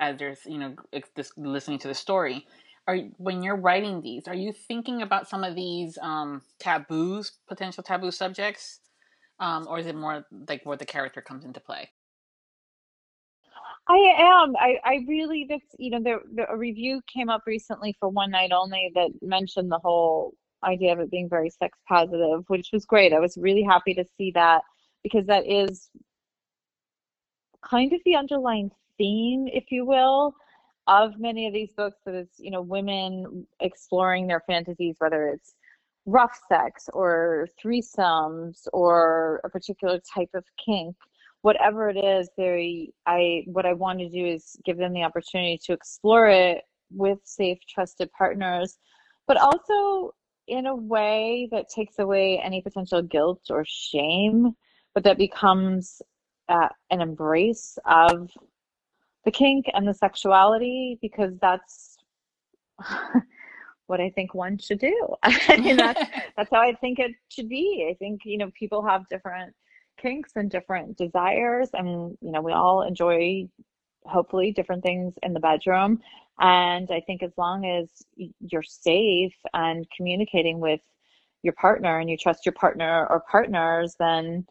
as 0.00 0.18
there's 0.18 0.40
you 0.46 0.58
know 0.58 0.74
just 1.16 1.36
listening 1.38 1.78
to 1.78 1.88
the 1.88 1.94
story. 1.94 2.46
Are 2.88 2.96
when 3.18 3.42
you're 3.42 3.56
writing 3.56 4.00
these 4.00 4.28
are 4.28 4.34
you 4.34 4.52
thinking 4.52 5.02
about 5.02 5.28
some 5.28 5.44
of 5.44 5.54
these 5.54 5.98
um, 6.00 6.42
taboos 6.58 7.32
potential 7.48 7.82
taboo 7.82 8.10
subjects? 8.10 8.80
Um, 9.38 9.66
or 9.68 9.78
is 9.78 9.86
it 9.86 9.94
more 9.94 10.24
like 10.48 10.64
where 10.64 10.78
the 10.78 10.86
character 10.86 11.20
comes 11.20 11.44
into 11.44 11.60
play 11.60 11.90
I 13.88 13.96
am. 14.18 14.56
I, 14.56 14.76
I 14.84 15.04
really 15.08 15.46
this 15.48 15.62
you 15.78 15.90
know 15.90 16.00
the, 16.00 16.18
the 16.34 16.50
a 16.50 16.56
review 16.56 17.00
came 17.12 17.28
up 17.28 17.42
recently 17.46 17.94
for 18.00 18.08
one 18.08 18.30
night 18.30 18.52
only 18.52 18.90
that 18.94 19.10
mentioned 19.22 19.70
the 19.70 19.78
whole 19.78 20.34
idea 20.64 20.92
of 20.92 21.00
it 21.00 21.10
being 21.10 21.28
very 21.28 21.50
sex 21.50 21.78
positive, 21.88 22.44
which 22.48 22.70
was 22.72 22.84
great. 22.84 23.12
I 23.12 23.20
was 23.20 23.36
really 23.36 23.62
happy 23.62 23.94
to 23.94 24.04
see 24.18 24.32
that 24.34 24.62
because 25.02 25.26
that 25.26 25.46
is 25.46 25.90
kind 27.64 27.92
of 27.92 28.00
the 28.04 28.16
underlying 28.16 28.70
theme, 28.98 29.48
if 29.48 29.70
you 29.70 29.84
will, 29.84 30.34
of 30.86 31.18
many 31.18 31.46
of 31.46 31.52
these 31.52 31.70
books 31.76 31.98
that 32.06 32.14
it's, 32.14 32.38
you 32.38 32.50
know, 32.50 32.62
women 32.62 33.46
exploring 33.60 34.26
their 34.26 34.42
fantasies, 34.46 34.96
whether 34.98 35.28
it's 35.28 35.54
rough 36.06 36.38
sex 36.48 36.88
or 36.92 37.48
threesomes 37.62 38.66
or 38.72 39.40
a 39.44 39.50
particular 39.50 40.00
type 40.14 40.30
of 40.34 40.44
kink 40.64 40.96
whatever 41.46 41.88
it 41.88 41.96
is 41.96 42.28
they 42.36 42.90
i 43.06 43.44
what 43.46 43.64
i 43.64 43.72
want 43.72 44.00
to 44.00 44.08
do 44.08 44.26
is 44.26 44.56
give 44.64 44.76
them 44.78 44.92
the 44.92 45.04
opportunity 45.04 45.56
to 45.64 45.72
explore 45.72 46.26
it 46.28 46.62
with 46.90 47.20
safe 47.22 47.58
trusted 47.72 48.10
partners 48.18 48.78
but 49.28 49.36
also 49.36 50.12
in 50.48 50.66
a 50.66 50.74
way 50.74 51.48
that 51.52 51.68
takes 51.68 52.00
away 52.00 52.40
any 52.42 52.60
potential 52.60 53.00
guilt 53.00 53.42
or 53.48 53.64
shame 53.64 54.56
but 54.92 55.04
that 55.04 55.18
becomes 55.18 56.02
uh, 56.48 56.68
an 56.90 57.00
embrace 57.00 57.78
of 57.86 58.28
the 59.24 59.30
kink 59.30 59.66
and 59.72 59.86
the 59.86 59.94
sexuality 59.94 60.98
because 61.00 61.34
that's 61.40 61.96
what 63.86 64.00
I 64.00 64.10
think 64.10 64.34
one 64.34 64.58
should 64.58 64.78
do. 64.78 64.96
I 65.22 65.56
mean, 65.58 65.76
that's, 65.76 66.00
that's 66.36 66.50
how 66.50 66.60
I 66.60 66.74
think 66.80 66.98
it 66.98 67.12
should 67.28 67.48
be. 67.48 67.88
I 67.90 67.94
think, 67.94 68.22
you 68.24 68.38
know, 68.38 68.50
people 68.58 68.86
have 68.86 69.08
different 69.08 69.54
kinks 69.96 70.32
and 70.36 70.50
different 70.50 70.96
desires 70.96 71.70
and 71.74 72.16
you 72.20 72.32
know 72.32 72.40
we 72.40 72.52
all 72.52 72.82
enjoy 72.82 73.48
hopefully 74.04 74.52
different 74.52 74.82
things 74.82 75.14
in 75.22 75.32
the 75.32 75.40
bedroom. 75.40 76.00
And 76.38 76.90
i 76.90 77.00
think 77.00 77.22
as 77.22 77.32
long 77.38 77.64
as 77.66 77.88
you're 78.40 78.62
safe 78.62 79.34
and 79.54 79.86
communicating 79.96 80.60
with 80.60 80.80
your 81.42 81.54
partner 81.54 81.98
and 81.98 82.10
you 82.10 82.16
trust 82.16 82.44
your 82.46 82.54
partner 82.54 83.06
or 83.08 83.22
partners 83.30 83.96
then 83.98 84.46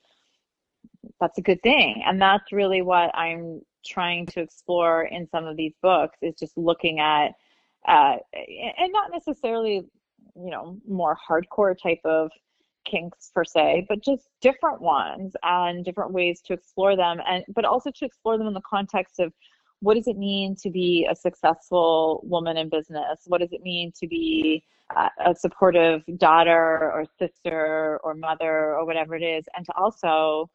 that's 1.20 1.38
a 1.38 1.42
good 1.42 1.62
thing. 1.62 2.04
And 2.06 2.22
that's 2.22 2.52
really 2.52 2.82
what 2.82 3.16
i'm 3.16 3.62
trying 3.86 4.26
to 4.26 4.42
explore 4.42 5.04
in 5.04 5.28
some 5.28 5.46
of 5.46 5.56
these 5.58 5.74
books 5.82 6.18
is 6.22 6.36
just 6.36 6.58
looking 6.58 7.00
at 7.00 7.34
uh, 7.88 8.16
and 8.34 8.92
not 8.92 9.12
necessarily 9.12 9.86
you 10.36 10.50
know 10.50 10.78
more 10.88 11.18
hardcore 11.30 11.76
type 11.82 12.02
of 12.04 12.32
kinks 12.86 13.32
per 13.34 13.44
se, 13.44 13.86
but 13.90 14.04
just 14.04 14.30
different 14.42 14.82
ones 14.82 15.34
and 15.44 15.84
different 15.84 16.12
ways 16.12 16.42
to 16.42 16.54
explore 16.54 16.96
them 16.96 17.20
and 17.28 17.44
but 17.54 17.66
also 17.66 17.92
to 17.92 18.06
explore 18.06 18.38
them 18.38 18.48
in 18.48 18.54
the 18.54 18.62
context 18.62 19.20
of 19.20 19.34
what 19.82 19.96
does 19.96 20.08
it 20.08 20.18
mean 20.18 20.56
to 20.56 20.70
be 20.70 21.08
a 21.10 21.16
successful 21.16 22.22
woman 22.24 22.58
in 22.58 22.70
business? 22.70 23.22
What 23.28 23.42
does 23.42 23.52
it 23.52 23.62
mean 23.62 23.92
to 24.00 24.08
be 24.08 24.64
a 24.96 25.36
supportive 25.36 26.04
daughter 26.18 26.92
or 26.92 27.06
sister 27.20 28.00
or 28.04 28.16
mother 28.16 28.76
or 28.76 28.86
whatever 28.86 29.16
it 29.16 29.24
is? 29.24 29.46
And 29.56 29.66
to 29.66 29.74
also, 29.76 30.50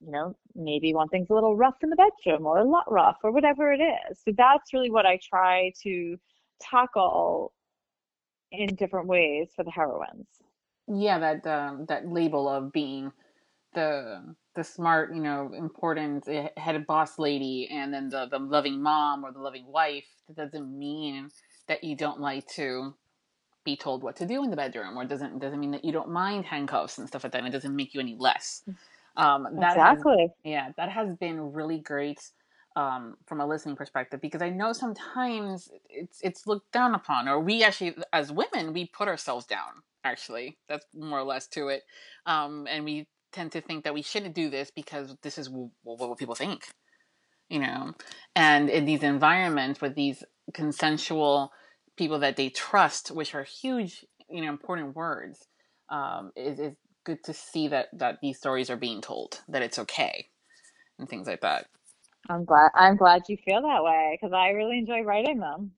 you 0.00 0.12
know, 0.12 0.36
maybe 0.54 0.94
want 0.94 1.10
things 1.10 1.28
a 1.30 1.34
little 1.34 1.56
rough 1.56 1.76
in 1.82 1.90
the 1.90 1.96
bedroom 1.96 2.46
or 2.46 2.58
a 2.58 2.64
lot 2.64 2.90
rough 2.90 3.18
or 3.24 3.32
whatever 3.32 3.72
it 3.72 3.80
is. 3.80 4.20
So 4.24 4.32
that's 4.36 4.72
really 4.72 4.90
what 4.90 5.06
I 5.06 5.18
try 5.22 5.72
to 5.82 6.16
tackle 6.60 7.52
in 8.52 8.74
different 8.76 9.08
ways 9.08 9.48
for 9.54 9.64
the 9.64 9.70
heroines 9.70 10.28
yeah 10.88 11.18
that 11.18 11.46
um, 11.46 11.86
that 11.86 12.08
label 12.08 12.48
of 12.48 12.72
being 12.72 13.12
the 13.74 14.34
the 14.54 14.64
smart 14.64 15.14
you 15.14 15.20
know 15.20 15.52
important 15.56 16.26
eh, 16.28 16.48
head 16.56 16.86
boss 16.86 17.18
lady 17.18 17.68
and 17.70 17.92
then 17.92 18.08
the 18.08 18.26
the 18.30 18.38
loving 18.38 18.80
mom 18.82 19.24
or 19.24 19.32
the 19.32 19.38
loving 19.38 19.66
wife 19.66 20.06
that 20.28 20.36
doesn't 20.36 20.78
mean 20.78 21.28
that 21.68 21.84
you 21.84 21.96
don't 21.96 22.20
like 22.20 22.46
to 22.46 22.94
be 23.64 23.76
told 23.76 24.02
what 24.02 24.16
to 24.16 24.26
do 24.26 24.42
in 24.44 24.50
the 24.50 24.56
bedroom 24.56 24.96
or 24.96 25.04
doesn't 25.04 25.38
doesn't 25.38 25.60
mean 25.60 25.72
that 25.72 25.84
you 25.84 25.92
don't 25.92 26.10
mind 26.10 26.44
handcuffs 26.44 26.98
and 26.98 27.08
stuff 27.08 27.24
like 27.24 27.32
that 27.32 27.38
and 27.38 27.48
it 27.48 27.50
doesn't 27.50 27.76
make 27.76 27.94
you 27.94 28.00
any 28.00 28.16
less. 28.18 28.62
Um 29.16 29.48
that 29.60 29.76
exactly. 29.76 30.22
has, 30.22 30.30
yeah 30.44 30.72
that 30.76 30.88
has 30.90 31.14
been 31.16 31.52
really 31.52 31.78
great 31.78 32.20
um, 32.76 33.16
from 33.26 33.40
a 33.40 33.46
listening 33.46 33.74
perspective 33.74 34.20
because 34.20 34.42
I 34.42 34.50
know 34.50 34.72
sometimes 34.72 35.70
it's 35.88 36.20
it's 36.22 36.46
looked 36.46 36.70
down 36.72 36.94
upon, 36.94 37.26
or 37.26 37.40
we 37.40 37.64
actually, 37.64 37.96
as 38.12 38.30
women, 38.30 38.74
we 38.74 38.84
put 38.86 39.08
ourselves 39.08 39.46
down 39.46 39.82
actually. 40.06 40.58
That's 40.68 40.86
more 40.94 41.20
or 41.20 41.24
less 41.24 41.48
to 41.50 41.68
it. 41.68 41.84
Um, 42.26 42.68
and 42.70 42.84
we 42.86 43.08
tend 43.32 43.52
to 43.54 43.62
think 43.62 43.84
that 43.84 43.94
we 43.94 44.02
shouldn't 44.02 44.36
do 44.36 44.50
this 44.50 44.72
because 44.74 45.16
this 45.22 45.38
is 45.38 45.48
w- 45.48 45.70
what 45.84 46.18
people 46.18 46.36
think, 46.36 46.64
you 47.50 47.60
know. 47.60 47.94
And 48.36 48.70
in 48.70 48.86
these 48.86 49.02
environments 49.04 49.80
with 49.80 49.96
these 49.96 50.24
consensual 50.54 51.52
people 51.98 52.20
that 52.20 52.36
they 52.36 52.50
trust, 52.50 53.10
which 53.10 53.34
are 53.34 53.44
huge, 53.44 54.04
you 54.30 54.42
know, 54.42 54.50
important 54.50 54.96
words, 54.96 55.46
um, 55.90 56.32
it, 56.36 56.58
it's 56.60 56.76
good 57.04 57.24
to 57.24 57.34
see 57.34 57.68
that 57.68 57.88
that 57.94 58.18
these 58.22 58.38
stories 58.38 58.70
are 58.70 58.76
being 58.78 59.02
told, 59.02 59.42
that 59.48 59.62
it's 59.62 59.78
okay, 59.80 60.28
and 60.98 61.08
things 61.08 61.26
like 61.28 61.42
that. 61.42 61.66
I'm 62.28 62.44
glad. 62.44 62.70
I'm 62.74 62.96
glad 62.96 63.22
you 63.28 63.38
feel 63.44 63.62
that 63.62 63.84
way 63.84 64.18
because 64.20 64.34
I 64.34 64.50
really 64.50 64.78
enjoy 64.78 65.02
writing 65.02 65.40
them. 65.40 65.72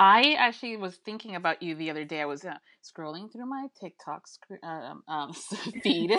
I 0.00 0.34
actually 0.38 0.76
was 0.76 0.96
thinking 0.96 1.36
about 1.36 1.62
you 1.62 1.74
the 1.74 1.90
other 1.90 2.04
day. 2.04 2.20
I 2.20 2.24
was 2.24 2.44
uh, 2.44 2.54
scrolling 2.82 3.32
through 3.32 3.46
my 3.46 3.68
TikTok 3.80 4.26
sc- 4.26 4.62
um, 4.62 5.02
um, 5.06 5.32
feed, 5.82 6.10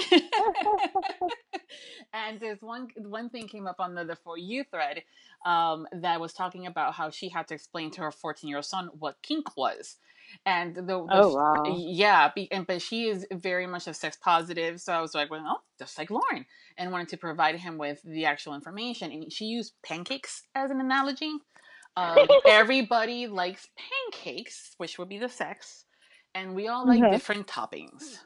and 2.13 2.39
there's 2.39 2.61
one 2.61 2.87
one 2.97 3.29
thing 3.29 3.47
came 3.47 3.67
up 3.67 3.77
on 3.79 3.95
the, 3.95 4.05
the 4.05 4.15
for 4.15 4.37
you 4.37 4.63
thread 4.63 5.03
um, 5.45 5.87
that 5.91 6.21
was 6.21 6.33
talking 6.33 6.67
about 6.67 6.93
how 6.93 7.09
she 7.09 7.29
had 7.29 7.47
to 7.49 7.53
explain 7.53 7.91
to 7.91 8.01
her 8.01 8.11
14 8.11 8.47
year 8.47 8.57
old 8.57 8.65
son 8.65 8.89
what 8.97 9.21
kink 9.21 9.57
was, 9.57 9.97
and 10.45 10.75
the, 10.75 10.81
the 10.81 11.07
oh 11.11 11.33
wow 11.33 11.63
yeah, 11.65 12.31
be, 12.33 12.51
and 12.51 12.65
but 12.65 12.81
she 12.81 13.09
is 13.09 13.25
very 13.31 13.67
much 13.67 13.87
a 13.87 13.93
sex 13.93 14.17
positive, 14.21 14.81
so 14.81 14.93
I 14.93 15.01
was 15.01 15.13
like, 15.13 15.29
well, 15.29 15.43
oh, 15.45 15.61
just 15.77 15.97
like 15.97 16.09
Lauren, 16.09 16.45
and 16.77 16.91
wanted 16.91 17.09
to 17.09 17.17
provide 17.17 17.55
him 17.55 17.77
with 17.77 18.01
the 18.03 18.25
actual 18.25 18.55
information, 18.55 19.11
and 19.11 19.31
she 19.31 19.45
used 19.45 19.73
pancakes 19.83 20.43
as 20.55 20.71
an 20.71 20.79
analogy. 20.79 21.31
Um, 21.95 22.17
everybody 22.47 23.27
likes 23.27 23.67
pancakes, 24.11 24.73
which 24.77 24.97
would 24.97 25.09
be 25.09 25.19
the 25.19 25.29
sex, 25.29 25.85
and 26.33 26.55
we 26.55 26.67
all 26.67 26.87
like 26.87 27.01
mm-hmm. 27.01 27.11
different 27.11 27.47
toppings. 27.47 28.19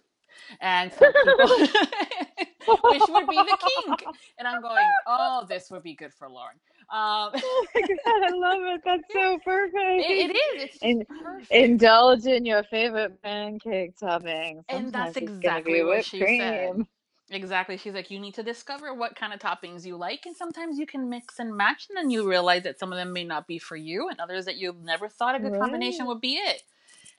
And 0.62 0.92
some 0.94 1.12
people, 1.12 1.58
which 2.84 3.04
would 3.10 3.28
be 3.28 3.36
the 3.36 3.58
kink. 3.86 4.04
And 4.38 4.48
I'm 4.48 4.62
going, 4.62 4.86
oh, 5.08 5.46
this 5.50 5.70
would 5.72 5.84
be 5.84 5.96
good 5.96 6.14
for 6.14 6.30
Lauren. 6.30 6.56
Um, 6.90 7.32
oh 7.36 7.66
my 7.76 7.82
god, 7.82 7.98
I 8.06 8.30
love 8.34 8.76
it. 8.76 8.82
That's 8.86 9.04
so 9.12 9.38
perfect. 9.44 9.76
it, 9.76 10.32
it 10.32 10.36
is. 10.36 10.64
It's 10.64 10.78
In, 10.82 11.06
perfect. 11.06 11.52
Indulge 11.52 12.26
in 12.26 12.46
your 12.46 12.64
favorite 12.64 13.22
pancake 13.22 13.98
topping. 14.00 14.64
Sometimes 14.70 14.86
and 14.86 14.94
that's 14.94 15.18
exactly 15.18 15.84
what 15.84 16.06
she 16.06 16.20
cream. 16.20 16.40
said. 16.40 16.88
Exactly. 17.30 17.76
She's 17.78 17.94
like, 17.94 18.10
you 18.10 18.20
need 18.20 18.36
to 18.36 18.44
discover 18.44 18.94
what 18.94 19.16
kind 19.16 19.34
of 19.34 19.40
toppings 19.40 19.86
you 19.86 19.98
like, 19.98 20.26
and 20.26 20.36
sometimes 20.36 20.80
you 20.80 20.86
can 20.86 21.10
mix 21.10 21.40
and 21.40 21.56
match, 21.56 21.88
and 21.90 21.98
then 21.98 22.10
you 22.10 22.28
realize 22.28 22.64
that 22.64 22.80
some 22.80 22.94
of 22.94 22.98
them 22.98 23.12
may 23.12 23.26
not 23.26 23.48
be 23.48 23.60
for 23.60 23.76
you, 23.76 24.08
and 24.08 24.20
others 24.20 24.46
that 24.46 24.56
you've 24.56 24.82
never 24.82 25.10
thought 25.10 25.36
a 25.36 25.40
good 25.40 25.52
right. 25.52 25.62
combination 25.62 26.06
would 26.08 26.22
be 26.22 26.36
it. 26.36 26.64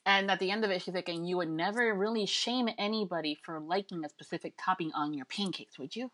And 0.07 0.31
at 0.31 0.39
the 0.39 0.51
end 0.51 0.65
of 0.65 0.71
it, 0.71 0.81
she's 0.81 0.95
like, 0.95 1.11
and 1.11 1.29
you 1.29 1.37
would 1.37 1.51
never 1.51 1.93
really 1.95 2.25
shame 2.25 2.71
anybody 2.79 3.39
for 3.43 3.61
liking 3.61 4.03
a 4.05 4.09
specific 4.09 4.55
topping 4.59 4.91
on 4.95 5.13
your 5.13 5.27
pancakes, 5.27 5.79
would 5.79 5.95
you? 5.95 6.11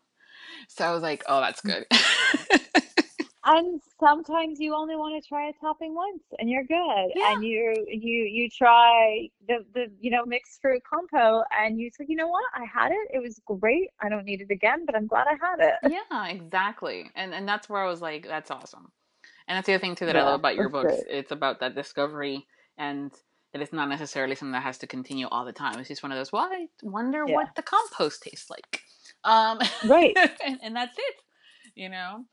So 0.67 0.85
I 0.85 0.91
was 0.91 1.01
like, 1.01 1.23
oh, 1.27 1.39
that's 1.39 1.61
good. 1.61 1.85
and 3.45 3.79
sometimes 3.99 4.59
you 4.59 4.75
only 4.75 4.95
want 4.95 5.21
to 5.21 5.27
try 5.27 5.49
a 5.49 5.53
topping 5.61 5.93
once 5.93 6.23
and 6.39 6.49
you're 6.49 6.63
good. 6.63 7.11
Yeah. 7.15 7.33
and 7.33 7.43
you 7.43 7.85
you 7.87 8.23
you 8.23 8.49
try 8.49 9.29
the 9.47 9.65
the 9.73 9.85
you 9.99 10.09
know 10.09 10.25
mixed 10.25 10.61
fruit 10.61 10.81
compote 10.91 11.45
and 11.57 11.79
you 11.79 11.89
say 11.91 12.05
you 12.07 12.15
know 12.15 12.27
what? 12.27 12.43
I 12.55 12.65
had 12.65 12.91
it. 12.91 13.07
It 13.13 13.19
was 13.19 13.39
great. 13.45 13.89
I 14.01 14.09
don't 14.09 14.25
need 14.25 14.41
it 14.41 14.51
again 14.51 14.85
but 14.85 14.95
i'm 14.95 15.07
glad 15.07 15.27
i 15.27 15.35
had 15.39 15.59
it. 15.59 15.91
Yeah 16.11 16.27
exactly. 16.27 17.11
And 17.15 17.33
and 17.33 17.47
that's 17.47 17.69
where 17.69 17.81
i 17.81 17.87
was 17.87 18.01
like 18.01 18.27
that's 18.27 18.51
awesome. 18.51 18.91
And 19.47 19.57
that's 19.57 19.67
the 19.67 19.73
other 19.73 19.81
thing 19.81 19.95
too 19.95 20.07
that 20.07 20.15
yeah, 20.15 20.23
i 20.23 20.25
love 20.25 20.39
about 20.39 20.55
your 20.55 20.69
books. 20.69 20.93
great. 20.93 21.03
it's 21.09 21.31
about 21.31 21.59
that 21.59 21.75
discovery 21.75 22.47
and 22.77 23.11
that 23.53 23.61
it's 23.61 23.71
not 23.71 23.89
necessarily 23.89 24.35
something 24.35 24.53
that 24.53 24.63
has 24.63 24.79
to 24.79 24.87
continue 24.87 25.27
all 25.27 25.45
the 25.45 25.53
time. 25.53 25.79
It's 25.79 25.87
just 25.87 26.03
one 26.03 26.11
of 26.11 26.17
those 26.17 26.31
well 26.31 26.49
i 26.51 26.65
wonder 26.81 27.23
yeah. 27.27 27.35
what 27.35 27.49
the 27.55 27.61
compost 27.61 28.23
tastes 28.23 28.49
like. 28.49 28.81
Um 29.23 29.59
right. 29.85 30.17
and, 30.45 30.59
and 30.63 30.75
that's 30.75 30.97
it 30.97 31.15
you 31.75 31.89
know 31.89 32.25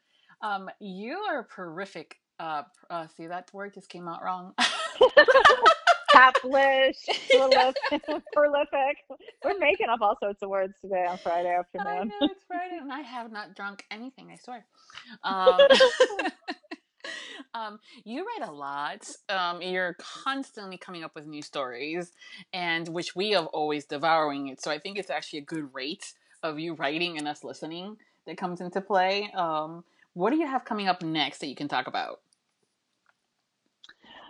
um, 0.43 0.69
you 0.81 1.17
are 1.31 1.45
prolific. 1.45 2.19
Uh, 2.39 2.63
uh, 2.91 3.07
see 3.17 3.27
that 3.27 3.53
word 3.53 3.75
just 3.75 3.89
came 3.89 4.09
out 4.09 4.23
wrong. 4.23 4.55
Caplish, 6.13 6.97
prolific. 8.33 8.97
We're 9.45 9.59
making 9.59 9.89
up 9.89 10.01
all 10.03 10.17
sorts 10.21 10.43
of 10.43 10.51
words 10.51 10.75
today 10.81 11.07
on 11.09 11.19
Friday 11.19 11.55
afternoon. 11.55 11.87
I 11.87 12.05
know 12.05 12.15
it's 12.23 12.45
Friday, 12.47 12.79
and 12.81 12.93
I 12.93 13.01
have 13.01 13.33
not 13.33 13.55
drunk 13.55 13.85
anything. 13.91 14.31
I 14.31 14.37
swear. 14.37 14.67
Um, 15.25 15.61
um, 17.55 17.79
you 18.05 18.27
write 18.27 18.49
a 18.49 18.53
lot. 18.53 19.09
Um, 19.29 19.63
you're 19.63 19.97
constantly 19.99 20.77
coming 20.77 21.03
up 21.03 21.15
with 21.15 21.27
new 21.27 21.43
stories, 21.43 22.13
and 22.53 22.89
which 22.89 23.17
we 23.17 23.31
have 23.31 23.47
always 23.47 23.87
devouring 23.87 24.49
it. 24.49 24.63
So 24.63 24.71
I 24.71 24.79
think 24.79 24.99
it's 24.99 25.11
actually 25.11 25.41
a 25.41 25.45
good 25.45 25.73
rate 25.73 26.13
of 26.43 26.59
you 26.59 26.75
writing 26.75 27.17
and 27.19 27.27
us 27.27 27.43
listening 27.43 27.97
that 28.27 28.37
comes 28.37 28.61
into 28.61 28.81
play. 28.81 29.31
Um, 29.35 29.85
what 30.15 30.31
do 30.31 30.37
you 30.37 30.47
have 30.47 30.65
coming 30.65 30.89
up 30.89 31.03
next 31.03 31.39
that 31.39 31.49
you 31.49 31.55
can 31.57 31.69
talk 31.69 31.87
about? 31.87 32.21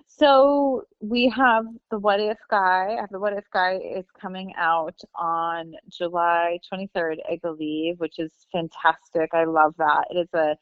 So 0.06 0.84
we 1.00 1.28
have 1.30 1.64
the 1.90 1.98
What 1.98 2.20
If 2.20 2.38
Guy. 2.50 2.98
Uh, 3.02 3.06
the 3.10 3.18
What 3.18 3.32
If 3.32 3.44
Guy 3.52 3.78
is 3.78 4.04
coming 4.20 4.52
out 4.58 4.98
on 5.14 5.74
July 5.88 6.58
23rd, 6.72 7.16
I 7.30 7.38
believe, 7.42 7.98
which 7.98 8.18
is 8.18 8.30
fantastic. 8.52 9.30
I 9.32 9.44
love 9.44 9.74
that. 9.78 10.04
It 10.10 10.18
is 10.18 10.28
a 10.34 10.56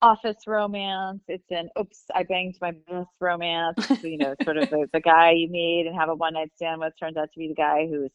office 0.00 0.46
romance. 0.46 1.22
It's 1.28 1.50
an 1.50 1.68
oops, 1.78 2.04
I 2.14 2.22
banged 2.24 2.56
my 2.60 2.72
best 2.88 3.10
romance. 3.20 3.90
you 4.02 4.18
know, 4.18 4.34
sort 4.42 4.56
of 4.56 4.70
the, 4.70 4.86
the 4.92 5.00
guy 5.04 5.32
you 5.32 5.48
meet 5.48 5.86
and 5.86 5.96
have 5.96 6.08
a 6.08 6.14
one 6.14 6.34
night 6.34 6.52
stand 6.56 6.80
with 6.80 6.94
turns 6.98 7.16
out 7.16 7.30
to 7.32 7.38
be 7.38 7.48
the 7.48 7.54
guy 7.54 7.86
who's 7.86 8.10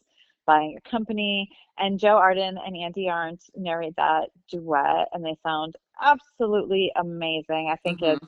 buying 0.50 0.76
a 0.84 0.90
company. 0.90 1.48
And 1.78 2.00
Joe 2.00 2.18
Arden 2.18 2.58
and 2.66 2.76
Andi 2.76 3.08
Arndt 3.08 3.44
narrate 3.56 3.96
that 3.98 4.30
duet, 4.50 5.08
and 5.14 5.24
they 5.24 5.38
sound 5.44 5.76
absolutely 6.02 6.92
amazing. 6.96 7.70
I 7.72 7.76
think 7.84 8.02
Mhm. 8.02 8.16
it's 8.16 8.26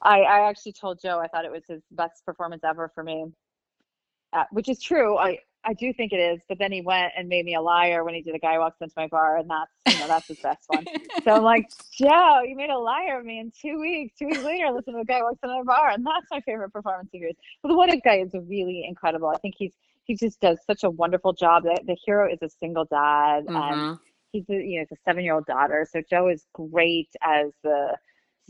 I, 0.00 0.20
I 0.22 0.48
actually 0.48 0.72
told 0.72 1.00
Joe 1.02 1.18
I 1.18 1.28
thought 1.28 1.44
it 1.44 1.50
was 1.50 1.64
his 1.68 1.82
best 1.90 2.24
performance 2.24 2.62
ever 2.64 2.90
for 2.94 3.02
me, 3.02 3.26
uh, 4.32 4.44
which 4.52 4.68
is 4.68 4.80
true. 4.80 5.18
I, 5.18 5.38
I 5.64 5.74
do 5.74 5.92
think 5.92 6.12
it 6.12 6.20
is. 6.20 6.40
But 6.48 6.58
then 6.58 6.70
he 6.72 6.80
went 6.80 7.12
and 7.18 7.28
made 7.28 7.44
me 7.44 7.54
a 7.56 7.60
liar 7.60 8.04
when 8.04 8.14
he 8.14 8.22
did 8.22 8.34
a 8.34 8.38
guy 8.38 8.58
walks 8.58 8.78
into 8.80 8.94
my 8.96 9.08
bar, 9.08 9.36
and 9.38 9.50
that's 9.50 9.72
you 9.90 9.98
know 9.98 10.06
that's 10.08 10.28
his 10.28 10.38
best 10.42 10.64
one. 10.68 10.86
So 11.24 11.32
I'm 11.32 11.42
like, 11.42 11.66
Joe, 11.92 12.42
you 12.46 12.56
made 12.56 12.70
a 12.70 12.78
liar 12.78 13.18
of 13.18 13.26
me 13.26 13.40
in 13.40 13.52
two 13.60 13.78
weeks. 13.80 14.14
Two 14.18 14.26
weeks 14.26 14.42
later, 14.42 14.66
I 14.66 14.70
listen 14.70 14.94
to 14.94 15.00
a 15.00 15.04
guy 15.04 15.20
walks 15.22 15.40
into 15.42 15.56
my 15.56 15.64
bar, 15.64 15.90
and 15.90 16.06
that's 16.06 16.26
my 16.30 16.40
favorite 16.42 16.72
performance 16.72 17.10
of 17.12 17.20
yours. 17.20 17.34
But 17.62 17.68
the 17.70 17.76
What 17.76 17.90
If 17.92 18.02
guy 18.04 18.18
is 18.20 18.30
really 18.34 18.84
incredible. 18.88 19.28
I 19.28 19.38
think 19.38 19.56
he's 19.58 19.74
he 20.08 20.16
just 20.16 20.40
does 20.40 20.60
such 20.66 20.84
a 20.84 20.90
wonderful 20.90 21.34
job. 21.34 21.64
The, 21.64 21.80
the 21.86 21.96
hero 22.06 22.32
is 22.32 22.40
a 22.42 22.50
single 22.50 22.86
dad, 22.86 23.44
and 23.54 23.86
Mhm. 23.86 24.00
he's 24.32 24.46
a, 24.50 24.54
you 24.54 24.78
know 24.78 24.84
it's 24.84 24.92
a 24.92 25.02
seven 25.06 25.24
year 25.24 25.34
old 25.34 25.46
daughter. 25.46 25.86
So 25.90 26.02
joe 26.10 26.28
is 26.30 26.46
great 26.54 27.10
as 27.22 27.52
the 27.64 27.96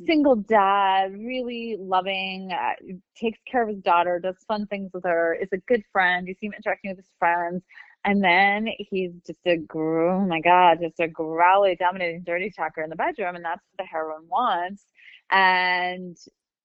single 0.06 0.36
dad 0.36 1.12
really 1.14 1.76
loving 1.80 2.50
uh, 2.52 2.74
takes 3.16 3.38
care 3.50 3.62
of 3.64 3.68
his 3.70 3.82
daughter 3.82 4.20
does 4.20 4.36
fun 4.48 4.66
things 4.68 4.90
with 4.94 5.04
her 5.04 5.34
is 5.40 5.48
a 5.52 5.58
good 5.68 5.82
friend. 5.92 6.28
You 6.28 6.34
see 6.40 6.46
him 6.48 6.54
interacting 6.56 6.90
with 6.92 6.98
his 6.98 7.12
friends. 7.18 7.64
And 8.04 8.24
then 8.24 8.68
he's 8.78 9.12
just 9.26 9.40
a 9.46 9.58
oh 9.76 10.26
my 10.28 10.40
god 10.40 10.78
just 10.82 11.00
a 11.00 11.08
growly 11.08 11.76
dominating 11.76 12.22
dirty 12.24 12.50
talker 12.50 12.82
in 12.82 12.90
the 12.90 12.96
bedroom 12.96 13.36
and 13.36 13.44
that's 13.44 13.62
what 13.76 13.84
the 13.84 13.88
heroine 13.90 14.28
wants. 14.28 14.86
And 15.30 16.16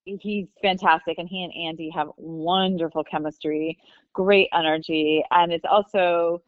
he's 0.05 0.47
fantastic 0.61 1.17
and 1.17 1.27
he 1.29 1.43
and 1.43 1.53
andi 1.53 1.89
have 1.93 2.09
wonderful 2.17 3.03
chemistry 3.03 3.77
great 4.13 4.49
energy 4.53 5.23
and 5.31 5.51
it's 5.51 5.65
also 5.69 6.41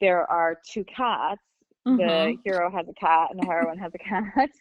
there 0.00 0.28
are 0.30 0.58
two 0.66 0.84
cats 0.84 1.40
the 1.84 1.92
Mhm. 1.92 2.38
hero 2.44 2.70
has 2.70 2.88
a 2.88 2.94
cat 2.94 3.28
and 3.30 3.40
the 3.40 3.44
heroine 3.44 3.78
has 3.78 3.92
a 3.94 3.98
cat. 3.98 4.50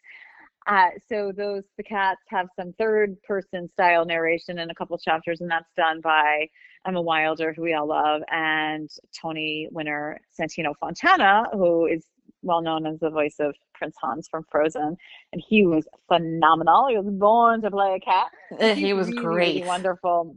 Uh, 0.67 0.89
so 1.09 1.31
those 1.31 1.63
the 1.77 1.83
cats 1.83 2.21
have 2.29 2.47
some 2.55 2.71
third 2.73 3.19
person 3.23 3.67
style 3.73 4.05
narration 4.05 4.59
in 4.59 4.69
a 4.69 4.75
couple 4.75 4.95
chapters, 4.95 5.41
and 5.41 5.49
that's 5.49 5.71
done 5.75 5.99
by 6.01 6.47
Emma 6.85 7.01
Wilder, 7.01 7.51
who 7.51 7.63
we 7.63 7.73
all 7.73 7.87
love, 7.87 8.21
and 8.31 8.87
Tony 9.19 9.67
winner 9.71 10.19
Santino 10.39 10.75
Fontana, 10.79 11.45
who 11.53 11.87
is 11.87 12.05
well 12.41 12.61
known 12.61 12.85
as 12.85 12.99
the 12.99 13.09
voice 13.09 13.35
of 13.39 13.55
Prince 13.73 13.95
Hans 14.01 14.27
from 14.29 14.45
Frozen, 14.51 14.97
and 15.33 15.43
he 15.47 15.65
was 15.65 15.87
phenomenal. 16.07 16.87
He 16.87 16.97
was 16.97 17.09
born 17.09 17.61
to 17.61 17.71
play 17.71 17.95
a 17.95 17.99
cat. 17.99 18.27
Uh, 18.59 18.75
he 18.75 18.93
was 18.93 19.07
really, 19.07 19.25
really 19.25 19.35
great. 19.35 19.65
wonderful. 19.65 20.35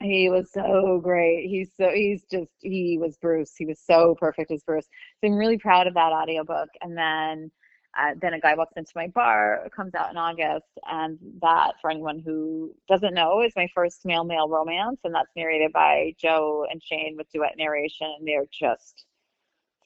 He 0.00 0.28
was 0.28 0.50
so 0.52 1.00
great. 1.02 1.48
He's 1.48 1.70
so 1.76 1.90
he's 1.90 2.22
just 2.30 2.50
he 2.60 2.98
was 3.00 3.16
Bruce. 3.16 3.54
He 3.56 3.64
was 3.64 3.80
so 3.80 4.16
perfect 4.18 4.50
as 4.50 4.62
Bruce. 4.62 4.86
So 5.20 5.28
I'm 5.28 5.36
really 5.36 5.58
proud 5.58 5.86
of 5.86 5.94
that 5.94 6.12
audiobook. 6.12 6.68
And 6.82 6.96
then 6.96 7.50
uh, 7.98 8.14
then 8.20 8.34
a 8.34 8.40
guy 8.40 8.54
walks 8.54 8.74
into 8.76 8.90
my 8.96 9.06
bar 9.08 9.68
comes 9.74 9.94
out 9.94 10.10
in 10.10 10.16
August, 10.16 10.66
and 10.90 11.18
that 11.40 11.74
for 11.80 11.90
anyone 11.90 12.18
who 12.18 12.74
doesn't 12.88 13.14
know 13.14 13.40
is 13.40 13.52
my 13.56 13.68
first 13.74 14.04
male 14.04 14.24
male 14.24 14.48
romance, 14.48 14.98
and 15.04 15.14
that's 15.14 15.30
narrated 15.36 15.72
by 15.72 16.12
Joe 16.18 16.66
and 16.70 16.82
Shane 16.82 17.14
with 17.16 17.30
duet 17.32 17.54
narration, 17.56 18.12
and 18.18 18.26
they're 18.26 18.46
just 18.52 19.06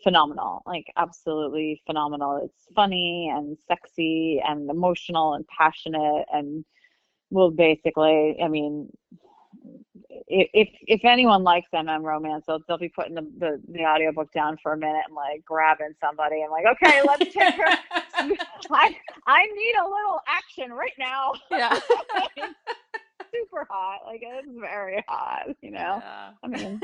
phenomenal, 0.03 0.63
like 0.67 0.87
absolutely 0.97 1.83
phenomenal. 1.87 2.41
It's 2.45 2.67
funny 2.75 3.33
and 3.35 3.57
sexy 3.67 4.41
and 4.47 4.71
emotional 4.71 5.35
and 5.35 5.47
passionate 5.49 6.25
and 6.33 6.65
will 7.31 7.51
basically, 7.51 8.37
I 8.43 8.49
mean, 8.49 8.91
if 10.29 10.69
if 10.87 11.05
anyone 11.05 11.43
likes 11.43 11.69
MM 11.75 12.03
romance, 12.03 12.45
they'll 12.47 12.61
they'll 12.69 12.79
be 12.79 12.89
putting 12.89 13.15
the, 13.15 13.27
the 13.39 13.63
the 13.69 13.85
audiobook 13.85 14.33
down 14.33 14.59
for 14.63 14.73
a 14.73 14.77
minute 14.77 15.03
and 15.07 15.15
like 15.15 15.45
grabbing 15.45 15.95
somebody 16.01 16.43
and 16.43 16.51
like, 16.51 16.65
okay, 16.67 17.01
let's 17.07 17.33
take 17.33 17.55
her. 17.55 17.79
I 18.71 18.97
I 19.27 19.47
need 19.55 19.75
a 19.81 19.85
little 19.85 20.21
action 20.27 20.73
right 20.73 20.93
now. 20.99 21.33
yeah. 21.51 21.79
Super 23.33 23.67
hot, 23.71 24.01
like 24.07 24.21
it's 24.23 24.49
very 24.59 25.05
hot, 25.09 25.49
you 25.63 25.71
know. 25.71 26.03
Yeah. 26.03 26.31
I 26.43 26.47
mean, 26.47 26.81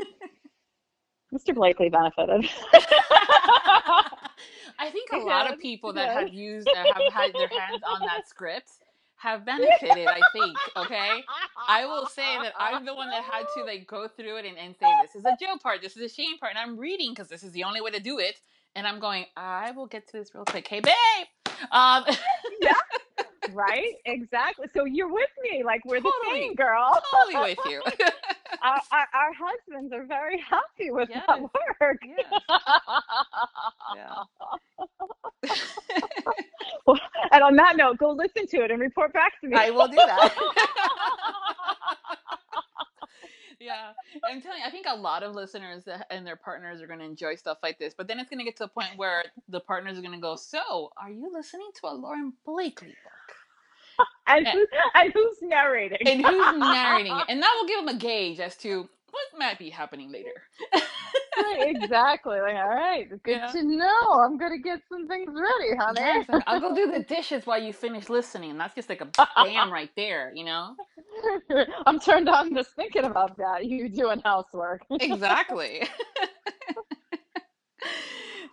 Mr. 1.35 1.53
Blakely 1.53 1.89
benefited. 1.89 2.49
I 4.77 4.89
think 4.91 5.11
a 5.13 5.17
lot 5.17 5.51
of 5.51 5.59
people 5.59 5.93
that 5.93 6.09
have 6.11 6.29
used 6.33 6.67
uh, 6.67 6.75
have 6.75 7.13
had 7.13 7.33
their 7.33 7.47
hands 7.47 7.81
on 7.87 8.01
that 8.01 8.27
script 8.27 8.69
have 9.17 9.45
benefited. 9.51 10.07
I 10.07 10.21
think. 10.33 10.57
Okay. 10.77 11.23
I 11.67 11.85
will 11.85 12.07
say 12.07 12.37
that 12.41 12.53
I'm 12.57 12.85
the 12.85 12.93
one 12.93 13.09
that 13.09 13.23
had 13.23 13.45
to 13.57 13.63
like 13.63 13.87
go 13.87 14.07
through 14.07 14.37
it 14.37 14.45
and, 14.45 14.57
and 14.57 14.75
say 14.79 14.87
this 15.01 15.15
is 15.15 15.25
a 15.25 15.35
Joe 15.39 15.57
part, 15.61 15.81
this 15.81 15.97
is 15.97 16.03
a 16.11 16.13
Shane 16.13 16.37
part, 16.37 16.51
and 16.55 16.59
I'm 16.59 16.77
reading 16.77 17.11
because 17.11 17.27
this 17.27 17.43
is 17.43 17.51
the 17.51 17.63
only 17.63 17.81
way 17.81 17.91
to 17.91 17.99
do 17.99 18.19
it. 18.19 18.39
And 18.75 18.85
I'm 18.85 18.99
going, 18.99 19.25
I 19.37 19.71
will 19.71 19.87
get 19.87 20.05
to 20.07 20.17
this 20.17 20.35
real 20.35 20.43
quick. 20.43 20.67
Hey, 20.67 20.81
babe. 20.81 20.93
Um, 21.71 22.03
Yeah. 22.61 22.73
right? 23.53 23.93
Exactly. 24.05 24.67
So 24.73 24.83
you're 24.85 25.11
with 25.11 25.29
me, 25.41 25.63
like 25.63 25.81
we're 25.85 26.01
the 26.01 26.11
same 26.29 26.55
girl. 26.55 27.01
totally 27.11 27.55
with 27.55 27.59
you. 27.69 27.81
Our, 28.65 28.81
our, 28.91 29.07
our 29.13 29.33
husbands 29.33 29.93
are 29.93 30.05
very 30.05 30.39
happy 30.39 30.89
with 30.91 31.09
that 31.09 31.41
work. 31.41 32.01
Yes. 32.03 32.25
yeah. 33.95 34.23
and 37.31 37.43
on 37.43 37.55
that 37.55 37.77
note, 37.77 37.97
go 37.97 38.11
listen 38.11 38.47
to 38.47 38.63
it 38.63 38.71
and 38.71 38.79
report 38.81 39.13
back 39.13 39.39
to 39.41 39.47
me. 39.47 39.55
I 39.55 39.69
will 39.69 39.87
do 39.87 39.95
that. 39.97 40.35
yeah, 43.59 43.91
I'm 44.23 44.41
telling 44.41 44.59
you, 44.59 44.65
I 44.67 44.71
think 44.71 44.87
a 44.89 44.95
lot 44.95 45.21
of 45.23 45.35
listeners 45.35 45.83
and 46.09 46.25
their 46.25 46.35
partners 46.35 46.81
are 46.81 46.87
going 46.87 46.99
to 46.99 47.05
enjoy 47.05 47.35
stuff 47.35 47.59
like 47.61 47.77
this. 47.79 47.93
But 47.95 48.07
then 48.07 48.19
it's 48.19 48.29
going 48.29 48.39
to 48.39 48.45
get 48.45 48.57
to 48.57 48.65
a 48.65 48.69
point 48.69 48.89
where 48.95 49.23
the 49.49 49.59
partners 49.59 49.97
are 49.97 50.01
going 50.01 50.13
to 50.13 50.19
go, 50.19 50.35
"So, 50.35 50.91
are 51.01 51.11
you 51.11 51.31
listening 51.31 51.69
to 51.81 51.87
a 51.87 51.93
Lauren 51.93 52.33
Blakely 52.45 52.95
book? 53.03 53.14
And, 54.27 54.47
eh. 54.47 54.51
who, 54.51 54.65
and 54.95 55.13
who's 55.13 55.37
narrating? 55.41 56.07
And 56.07 56.25
who's 56.25 56.57
narrating 56.57 57.15
it?" 57.15 57.25
And 57.29 57.41
that 57.41 57.53
will 57.59 57.67
give 57.67 57.85
them 57.85 57.95
a 57.95 57.99
gauge 57.99 58.39
as 58.39 58.55
to 58.57 58.89
what 59.11 59.39
might 59.39 59.57
be 59.57 59.69
happening 59.69 60.11
later. 60.11 60.33
Right, 61.37 61.75
exactly. 61.75 62.39
Like, 62.39 62.55
all 62.55 62.67
right, 62.69 63.09
good 63.23 63.37
Yeah. 63.37 63.47
to 63.47 63.63
know. 63.63 64.01
I'm 64.23 64.37
gonna 64.37 64.57
get 64.57 64.81
some 64.89 65.07
things 65.07 65.29
ready, 65.33 65.75
honey. 65.77 65.99
Yes, 66.01 66.25
I'll 66.47 66.59
go 66.59 66.73
do 66.75 66.91
the 66.91 66.99
dishes 67.15 67.45
while 67.45 67.61
you 67.61 67.71
finish 67.73 68.09
listening. 68.09 68.51
And 68.51 68.59
that's 68.59 68.75
just 68.75 68.89
like 68.89 69.01
a 69.01 69.05
bam 69.43 69.71
right 69.71 69.89
there, 69.95 70.31
you 70.35 70.43
know? 70.45 70.75
I'm 71.85 71.99
turned 71.99 72.27
on 72.29 72.53
just 72.53 72.71
thinking 72.75 73.05
about 73.05 73.37
that. 73.37 73.65
You 73.65 73.89
doing 73.89 74.21
housework. 74.23 74.81
Exactly. 74.91 75.87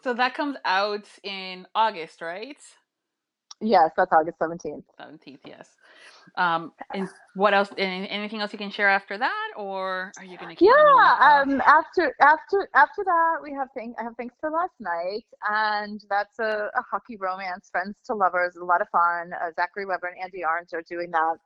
so 0.02 0.14
that 0.14 0.34
comes 0.34 0.56
out 0.64 1.06
in 1.22 1.66
August, 1.74 2.20
right? 2.20 2.58
Yes, 3.62 3.92
that's 3.96 4.12
August 4.12 4.38
17th. 4.40 4.82
17th, 5.00 5.38
yes. 5.46 5.68
Um, 6.36 6.72
and 6.94 7.08
what 7.34 7.52
else? 7.52 7.68
Anything 7.76 8.40
else 8.40 8.52
you 8.52 8.58
can 8.58 8.70
share 8.70 8.88
after 8.88 9.18
that, 9.18 9.50
or 9.56 10.12
are 10.16 10.24
you 10.24 10.38
going 10.38 10.48
to 10.48 10.56
keep? 10.56 10.70
Yeah. 10.70 11.42
Um. 11.44 11.60
After 11.60 12.14
after 12.20 12.68
after 12.74 13.04
that, 13.04 13.36
we 13.42 13.52
have 13.52 13.68
thing. 13.74 13.94
I 13.98 14.04
have 14.04 14.14
thanks 14.16 14.34
for 14.40 14.50
last 14.50 14.72
night, 14.80 15.24
and 15.50 16.02
that's 16.08 16.38
a, 16.38 16.70
a 16.74 16.82
hockey 16.90 17.16
romance, 17.16 17.68
friends 17.70 17.96
to 18.06 18.14
lovers, 18.14 18.56
a 18.56 18.64
lot 18.64 18.80
of 18.80 18.88
fun. 18.88 19.32
Uh, 19.34 19.50
Zachary 19.56 19.84
Webber 19.84 20.06
and 20.06 20.32
Andi 20.32 20.46
Arndt 20.46 20.72
are 20.72 20.82
doing 20.88 21.10
that, 21.10 21.36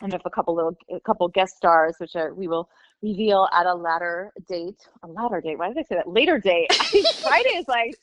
and 0.00 0.12
have 0.12 0.22
a 0.24 0.30
couple 0.30 0.54
little 0.54 0.76
a 0.90 1.00
couple 1.00 1.28
guest 1.28 1.56
stars, 1.56 1.96
which 1.98 2.16
are, 2.16 2.34
we 2.34 2.48
will 2.48 2.68
reveal 3.02 3.48
at 3.52 3.66
a 3.66 3.74
latter 3.74 4.32
date. 4.48 4.88
A 5.04 5.06
latter 5.06 5.40
date. 5.40 5.58
Why 5.58 5.68
did 5.68 5.78
I 5.78 5.82
say 5.82 5.94
that? 5.96 6.08
Later 6.08 6.38
date. 6.38 6.72
Friday 7.22 7.50
is 7.50 7.68
like 7.68 7.94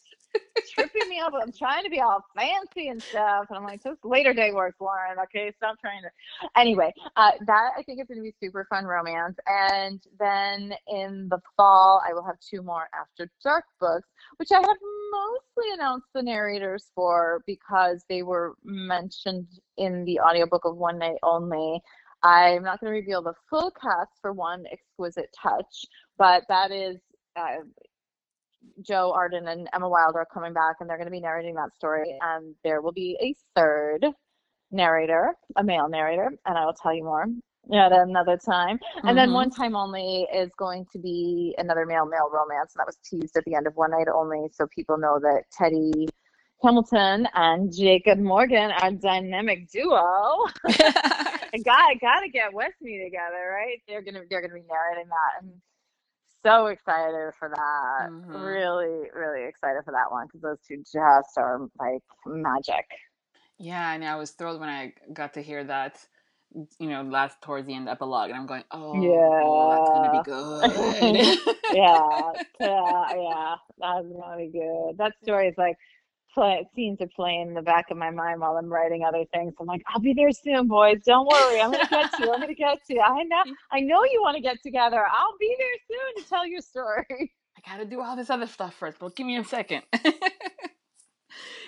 tripping 0.74 1.10
me 1.10 1.20
up. 1.20 1.34
I'm 1.40 1.52
trying 1.52 1.84
to 1.84 1.90
be 1.90 2.00
all 2.02 2.24
fancy 2.36 2.90
and 2.90 3.02
stuff. 3.02 3.46
And 3.50 3.58
I'm 3.58 3.64
like, 3.64 3.84
just 3.84 4.04
later 4.04 4.34
day 4.34 4.52
work, 4.52 4.76
Lauren. 4.80 5.18
Okay, 5.24 5.52
stop 5.58 5.80
trying 5.80 6.02
to. 6.02 6.50
Anyway, 6.60 6.94
uh, 7.16 7.32
that 7.46 7.72
I 7.78 7.84
think 7.84 8.02
is 8.02 8.08
going 8.08 8.20
to 8.20 8.24
be 8.24 8.34
super 8.42 8.66
fun 8.70 8.86
romance. 8.86 9.38
And 9.48 10.02
then 10.20 10.74
in 10.88 11.28
the 11.30 11.40
fall, 11.58 12.02
I 12.08 12.14
will 12.14 12.26
have 12.26 12.40
two 12.40 12.62
more 12.62 12.88
After 13.00 13.30
Dark 13.44 13.66
books, 13.80 14.08
which 14.38 14.52
I 14.52 14.60
have 14.60 14.78
mostly 15.12 15.74
announced 15.74 16.08
the 16.14 16.24
narrators 16.24 16.92
for 16.96 17.42
because 17.46 18.04
they 18.10 18.24
were 18.24 18.56
mentioned 18.64 19.48
in 19.78 20.06
the 20.06 20.20
audiobook 20.20 20.66
of 20.66 20.78
One 20.78 20.98
Night 21.00 21.18
Only. 21.24 21.82
I'm 22.24 22.64
not 22.64 22.80
going 22.80 22.92
to 22.92 23.00
reveal 23.00 23.22
the 23.22 23.34
full 23.50 23.72
cast 23.72 24.12
for 24.20 24.34
one 24.34 24.66
exquisite 24.72 25.30
touch, 25.40 25.86
but 26.18 26.44
that 26.50 26.72
is 26.72 26.98
uh, 27.36 27.58
Joe 28.82 29.12
Arden 29.14 29.48
and 29.48 29.68
Emma 29.74 29.90
Wilder 29.90 30.20
are 30.20 30.28
coming 30.34 30.54
back 30.54 30.78
and 30.80 30.90
they're 30.90 30.98
going 30.98 31.08
to 31.08 31.12
be 31.12 31.20
narrating 31.20 31.56
that 31.56 31.76
story. 31.76 32.18
And 32.22 32.56
there 32.64 32.82
will 32.82 32.92
be 32.92 33.18
a 33.22 33.34
third 33.60 34.06
narrator, 34.72 35.34
a 35.56 35.64
male 35.64 35.90
narrator, 35.90 36.32
and 36.46 36.58
I 36.58 36.66
will 36.66 36.74
tell 36.74 36.94
you 36.94 37.04
more 37.04 37.26
at 37.74 37.92
another 37.92 38.38
time. 38.38 38.78
Mm-hmm. 38.78 39.08
And 39.08 39.18
then 39.18 39.28
mm-hmm. 39.28 39.36
one 39.36 39.50
time 39.50 39.76
only 39.76 40.28
is 40.34 40.52
going 40.58 40.86
to 40.94 41.00
be 41.00 41.56
another 41.58 41.86
male 41.86 42.06
male 42.06 42.30
romance, 42.32 42.74
and 42.76 42.80
that 42.80 42.88
was 42.88 42.98
teased 43.04 43.38
at 43.38 43.44
the 43.46 43.56
end 43.56 43.68
of 43.68 43.76
one 43.76 43.92
night 43.92 44.08
only, 44.14 44.48
so 44.52 44.68
people 44.76 44.98
know 44.98 45.20
that 45.22 45.44
Teddy 45.52 46.08
Hamilton 46.64 47.28
and 47.34 47.74
Jacob 47.76 48.20
Morgan 48.20 48.72
are 48.72 48.92
dynamic 48.92 49.70
duo. 49.70 50.46
I 50.68 51.58
got 51.64 52.00
gotta 52.02 52.30
get 52.32 52.54
with 52.54 52.74
me 52.82 53.04
together, 53.04 53.52
right? 53.52 53.82
They're 53.88 54.02
gonna 54.02 54.22
they're 54.30 54.42
gonna 54.42 54.54
be 54.54 54.66
narrating 54.68 55.10
that. 55.10 55.44
And 55.44 55.52
so 56.46 56.68
excited 56.68 57.34
for 57.40 57.50
that. 57.50 58.10
Mm-hmm. 58.10 58.32
Really, 59.46 59.50
excited 59.50 59.84
for 59.86 59.92
that 59.92 60.12
one 60.12 60.26
because 60.28 60.42
those 60.42 60.58
two 60.68 60.78
just 60.78 61.38
are 61.38 61.68
like 61.80 62.02
magic. 62.26 62.86
Yeah, 63.60 63.94
and 63.94 64.04
I 64.04 64.16
was 64.16 64.32
thrilled 64.32 64.60
when 64.60 64.70
I 64.70 64.94
got 65.14 65.34
to 65.36 65.42
hear 65.42 65.64
that, 65.64 66.04
you 66.80 66.90
know, 66.90 67.04
last 67.04 67.42
towards 67.42 67.68
the 67.68 67.76
end 67.76 67.88
epilogue, 67.88 68.30
and 68.30 68.40
I'm 68.40 68.48
going, 68.48 68.64
oh, 68.72 69.02
yeah, 69.02 69.42
oh, 69.44 69.70
that's 69.70 69.90
gonna 69.94 70.10
be 70.10 70.20
good. 70.20 71.38
yeah, 71.74 72.32
yeah, 72.60 73.04
yeah, 73.16 73.56
that's 73.78 74.08
gonna 74.08 74.38
be 74.38 74.48
good. 74.48 74.98
That 74.98 75.14
story 75.24 75.48
is 75.48 75.56
like 75.58 75.78
play, 76.34 76.68
scenes 76.76 77.00
are 77.02 77.08
playing 77.16 77.50
in 77.50 77.54
the 77.54 77.62
back 77.62 77.86
of 77.92 77.98
my 77.98 78.10
mind 78.10 78.42
while 78.42 78.58
I'm 78.58 78.68
writing 78.68 79.04
other 79.06 79.26
things. 79.34 79.54
I'm 79.60 79.68
like, 79.68 79.84
I'll 79.88 80.02
be 80.02 80.14
there 80.14 80.32
soon, 80.32 80.68
boys. 80.68 81.02
Don't 81.06 81.28
worry. 81.28 81.62
I'm 81.62 81.72
gonna 81.72 81.88
get 81.90 82.12
to 82.18 82.24
you. 82.24 82.32
I'm 82.34 82.42
gonna 82.42 82.54
get 82.56 82.84
to 82.88 82.94
you. 82.96 83.02
I 83.02 83.24
know 83.24 83.44
I 83.72 83.80
know 83.80 84.04
you 84.06 84.22
want 84.22 84.36
to 84.36 84.42
get 84.42 84.58
together. 84.64 85.06
I'll 85.06 85.38
be 85.40 85.56
there 85.58 85.78
soon 85.88 86.24
to 86.24 86.30
tell 86.30 86.48
your 86.48 86.62
story. 86.62 87.34
I 87.66 87.72
gotta 87.72 87.86
do 87.86 88.02
all 88.02 88.16
this 88.16 88.30
other 88.30 88.48
stuff 88.48 88.76
first, 88.76 89.00
but 89.00 89.16
give 89.16 89.26
me 89.26 89.38
a 89.38 89.44
second. 89.44 89.84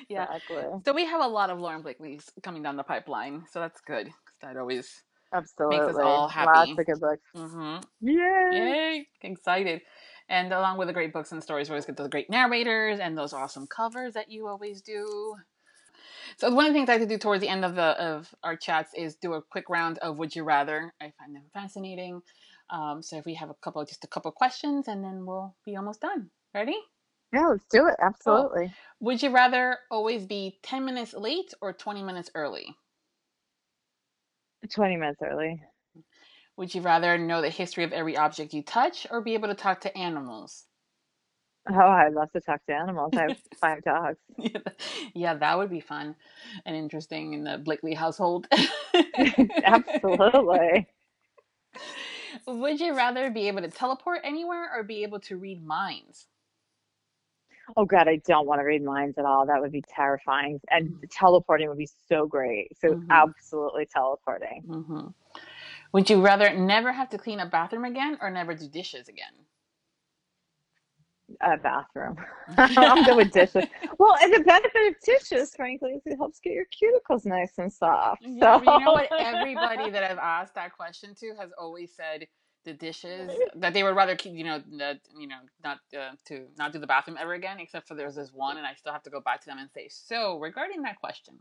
yeah. 0.09 0.23
Exactly. 0.23 0.63
So 0.85 0.93
we 0.93 1.05
have 1.05 1.21
a 1.21 1.27
lot 1.27 1.49
of 1.49 1.59
Lauren 1.59 1.81
Blakely's 1.81 2.29
coming 2.43 2.63
down 2.63 2.77
the 2.77 2.83
pipeline, 2.83 3.43
so 3.51 3.59
that's 3.59 3.81
good. 3.81 4.09
That 4.41 4.57
always 4.57 5.03
absolutely 5.33 5.79
makes 5.79 5.89
us 5.89 6.01
all 6.01 6.27
happy. 6.27 6.51
Lots 6.53 6.71
of 6.79 6.85
good 6.85 6.99
books. 6.99 7.23
Mm-hmm. 7.35 8.07
Yay! 8.07 8.49
Yay! 8.51 9.07
Excited. 9.21 9.81
And 10.29 10.51
along 10.51 10.77
with 10.77 10.87
the 10.87 10.93
great 10.93 11.13
books 11.13 11.31
and 11.31 11.41
stories, 11.41 11.69
we 11.69 11.73
always 11.73 11.85
get 11.85 11.97
those 11.97 12.09
great 12.09 12.29
narrators 12.29 12.99
and 12.99 13.17
those 13.17 13.33
awesome 13.33 13.65
covers 13.65 14.13
that 14.13 14.29
you 14.29 14.47
always 14.47 14.81
do. 14.81 15.35
So 16.37 16.51
one 16.51 16.65
of 16.65 16.73
the 16.73 16.77
things 16.77 16.89
I 16.89 16.93
like 16.93 17.01
to 17.01 17.07
do 17.07 17.17
towards 17.17 17.41
the 17.41 17.49
end 17.49 17.63
of 17.65 17.75
the 17.75 17.81
of 17.81 18.33
our 18.43 18.55
chats 18.57 18.91
is 18.93 19.15
do 19.15 19.33
a 19.33 19.41
quick 19.41 19.69
round 19.69 19.97
of 19.99 20.17
would 20.17 20.35
you 20.35 20.43
rather. 20.43 20.93
I 21.01 21.13
find 21.17 21.35
them 21.35 21.45
fascinating. 21.53 22.21
Um, 22.69 23.01
so 23.01 23.17
if 23.17 23.25
we 23.25 23.35
have 23.35 23.49
a 23.49 23.55
couple, 23.55 23.83
just 23.85 24.03
a 24.03 24.07
couple 24.07 24.31
questions, 24.31 24.87
and 24.87 25.03
then 25.03 25.25
we'll 25.25 25.55
be 25.65 25.75
almost 25.75 26.01
done. 26.01 26.31
Ready? 26.53 26.77
Yeah, 27.33 27.47
let's 27.47 27.65
do 27.69 27.87
it. 27.87 27.95
Absolutely. 28.01 28.67
Cool. 28.67 28.75
Would 28.99 29.23
you 29.23 29.29
rather 29.31 29.79
always 29.91 30.25
be 30.25 30.59
ten 30.63 30.85
minutes 30.85 31.13
late 31.13 31.53
or 31.61 31.73
twenty 31.73 32.03
minutes 32.03 32.29
early? 32.35 32.75
Twenty 34.69 34.97
minutes 34.97 35.21
early. 35.23 35.63
Would 36.57 36.75
you 36.75 36.81
rather 36.81 37.17
know 37.17 37.41
the 37.41 37.49
history 37.49 37.85
of 37.85 37.93
every 37.93 38.17
object 38.17 38.53
you 38.53 38.61
touch 38.61 39.07
or 39.09 39.21
be 39.21 39.33
able 39.33 39.47
to 39.47 39.55
talk 39.55 39.81
to 39.81 39.97
animals? 39.97 40.65
Oh, 41.69 41.79
I'd 41.79 42.13
love 42.13 42.31
to 42.31 42.39
talk 42.41 42.65
to 42.67 42.73
animals. 42.73 43.13
I 43.15 43.23
have 43.23 43.35
five 43.59 43.83
dogs. 43.83 44.19
Yeah, 45.13 45.33
that 45.35 45.57
would 45.57 45.69
be 45.69 45.79
fun 45.79 46.15
and 46.65 46.75
interesting 46.75 47.33
in 47.33 47.43
the 47.43 47.57
Blakely 47.57 47.93
household. 47.93 48.47
Absolutely. 49.63 50.87
Would 52.45 52.79
you 52.79 52.95
rather 52.95 53.29
be 53.29 53.47
able 53.47 53.61
to 53.61 53.69
teleport 53.69 54.21
anywhere 54.23 54.69
or 54.75 54.83
be 54.83 55.03
able 55.03 55.19
to 55.21 55.37
read 55.37 55.65
minds? 55.65 56.27
Oh 57.75 57.85
God, 57.85 58.07
I 58.07 58.21
don't 58.25 58.47
want 58.47 58.61
to 58.61 58.65
read 58.65 58.83
minds 58.83 59.17
at 59.17 59.25
all. 59.25 59.45
That 59.45 59.59
would 59.59 59.71
be 59.71 59.83
terrifying. 59.87 60.59
And 60.69 60.89
mm-hmm. 60.89 61.05
teleporting 61.11 61.67
would 61.67 61.77
be 61.77 61.89
so 62.07 62.25
great. 62.25 62.77
So 62.79 62.89
mm-hmm. 62.89 63.11
absolutely 63.11 63.87
teleporting. 63.87 64.63
Mm-hmm. 64.67 65.07
Would 65.93 66.09
you 66.09 66.21
rather 66.21 66.53
never 66.53 66.91
have 66.91 67.09
to 67.09 67.17
clean 67.17 67.39
a 67.39 67.45
bathroom 67.45 67.85
again 67.85 68.17
or 68.21 68.29
never 68.29 68.53
do 68.53 68.67
dishes 68.67 69.07
again? 69.07 69.33
A 71.41 71.57
bathroom. 71.57 72.17
I'm 72.57 73.03
good 73.03 73.17
with 73.17 73.31
dishes. 73.31 73.65
Well, 73.99 74.15
and 74.21 74.33
the 74.33 74.39
benefit 74.39 74.87
of 74.87 74.95
dishes, 75.03 75.53
frankly, 75.55 75.91
is 75.91 76.01
it 76.05 76.15
helps 76.17 76.39
get 76.39 76.53
your 76.53 76.65
cuticles 76.65 77.25
nice 77.25 77.53
and 77.57 77.71
soft. 77.71 78.23
So. 78.23 78.29
Yeah, 78.29 78.59
you 78.59 78.85
know 78.85 78.93
what? 78.93 79.09
Everybody 79.19 79.89
that 79.91 80.03
I've 80.03 80.17
asked 80.17 80.55
that 80.55 80.73
question 80.75 81.13
to 81.19 81.33
has 81.39 81.51
always 81.57 81.91
said 81.95 82.27
the 82.67 82.73
dishes 82.73 83.31
that 83.55 83.73
they 83.73 83.81
would 83.81 83.95
rather 83.95 84.13
keep 84.15 84.33
you 84.33 84.43
know 84.43 84.61
that 84.77 84.99
you 85.17 85.25
know 85.25 85.37
not 85.63 85.77
uh, 85.97 86.11
to 86.25 86.47
not 86.57 86.73
do 86.73 86.79
the 86.79 86.85
bathroom 86.85 87.17
ever 87.17 87.33
again 87.33 87.61
except 87.61 87.87
for 87.87 87.95
there's 87.95 88.15
this 88.15 88.31
one 88.33 88.57
and 88.57 88.67
i 88.67 88.73
still 88.73 88.91
have 88.91 89.01
to 89.01 89.09
go 89.09 89.21
back 89.21 89.39
to 89.39 89.45
them 89.45 89.57
and 89.57 89.69
say 89.71 89.87
so 89.89 90.37
regarding 90.37 90.81
that 90.81 90.99
question 90.99 91.35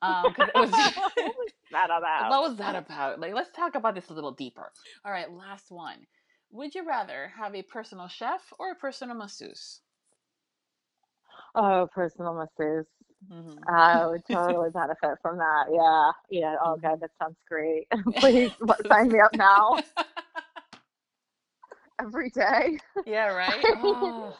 um 0.00 0.22
was, 0.54 0.70
what 0.70 0.70
was 0.70 1.50
that 1.72 1.86
about 1.86 2.30
what 2.30 2.48
was 2.48 2.56
that 2.56 2.76
about 2.76 3.18
like 3.18 3.34
let's 3.34 3.50
talk 3.50 3.74
about 3.74 3.96
this 3.96 4.08
a 4.10 4.12
little 4.12 4.30
deeper 4.30 4.70
all 5.04 5.10
right 5.10 5.32
last 5.32 5.72
one 5.72 6.06
would 6.54 6.74
you 6.74 6.86
rather 6.88 7.34
have 7.36 7.54
a 7.54 7.62
personal 7.62 8.08
chef 8.08 8.54
or 8.58 8.72
a 8.72 8.76
personal 8.76 9.16
masseuse 9.16 9.82
oh 11.54 11.88
personal 11.94 12.34
masseuse 12.34 12.86
Mm-hmm. 13.32 13.64
I 13.68 14.06
would 14.06 14.22
totally 14.30 14.70
benefit 14.70 15.18
from 15.22 15.38
that. 15.38 15.66
Yeah. 15.72 16.12
Yeah. 16.30 16.56
Oh, 16.64 16.76
God, 16.76 17.00
that 17.00 17.10
sounds 17.22 17.36
great. 17.48 17.86
Please 18.18 18.52
sign 18.90 19.10
me 19.10 19.20
up 19.20 19.32
now 19.34 19.78
every 22.00 22.30
day. 22.30 22.78
Yeah, 23.06 23.28
right. 23.28 23.68
Oh. 23.72 24.38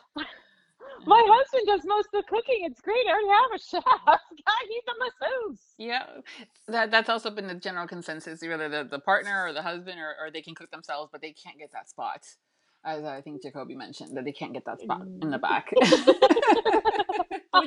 My 1.07 1.25
husband 1.27 1.67
does 1.67 1.83
most 1.85 2.09
of 2.15 2.23
the 2.23 2.29
cooking. 2.29 2.61
It's 2.63 2.81
great. 2.81 3.07
I 3.07 3.13
already 3.13 3.29
have 3.29 3.53
a 3.55 3.59
chef. 3.59 3.85
God, 4.07 4.65
he's 4.69 4.83
a 4.89 4.95
masseuse. 4.99 5.61
Yeah, 5.79 6.05
that 6.69 6.91
that's 6.91 7.09
also 7.09 7.31
been 7.31 7.47
the 7.47 7.55
general 7.55 7.87
consensus. 7.87 8.43
Either 8.43 8.69
the, 8.69 8.85
the 8.91 8.99
partner 8.99 9.45
or 9.47 9.53
the 9.53 9.63
husband, 9.63 9.99
or, 9.99 10.15
or 10.21 10.31
they 10.31 10.43
can 10.43 10.55
cook 10.55 10.71
themselves, 10.71 11.11
but 11.13 11.21
they 11.21 11.33
can't 11.33 11.59
get 11.59 11.73
that 11.73 11.89
spot. 11.89 12.25
As 12.87 13.05
I 13.05 13.23
think 13.23 13.43
Jacoby 13.43 13.75
mentioned, 13.75 14.17
that 14.17 14.25
they 14.25 14.33
can't 14.33 14.53
get 14.53 14.67
that 14.67 14.81
spot 14.81 15.03
in 15.23 15.31
the 15.31 15.39
back, 15.39 15.71
which 15.73 15.87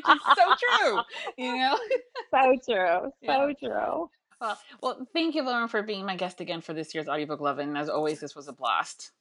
is 0.10 0.22
so 0.36 0.56
true. 0.62 1.02
You 1.38 1.58
know, 1.58 1.80
so 2.32 2.56
true, 2.64 3.12
so 3.26 3.48
yeah. 3.48 3.54
true. 3.60 4.10
Well, 4.40 4.60
well, 4.84 5.08
thank 5.14 5.34
you, 5.34 5.44
Lauren, 5.44 5.68
for 5.68 5.82
being 5.82 6.06
my 6.06 6.16
guest 6.16 6.40
again 6.40 6.62
for 6.62 6.74
this 6.74 6.94
year's 6.94 7.08
audiobook 7.08 7.42
Lovin'. 7.42 7.76
As 7.76 7.90
always, 7.90 8.20
this 8.20 8.36
was 8.36 8.48
a 8.48 8.54
blast. 8.54 9.12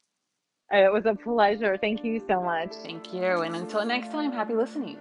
It 0.72 0.92
was 0.92 1.06
a 1.06 1.14
pleasure. 1.14 1.76
Thank 1.76 2.04
you 2.04 2.20
so 2.26 2.42
much. 2.42 2.74
Thank 2.82 3.14
you. 3.14 3.42
And 3.42 3.54
until 3.54 3.84
next 3.84 4.10
time, 4.10 4.32
happy 4.32 4.54
listening. 4.54 4.98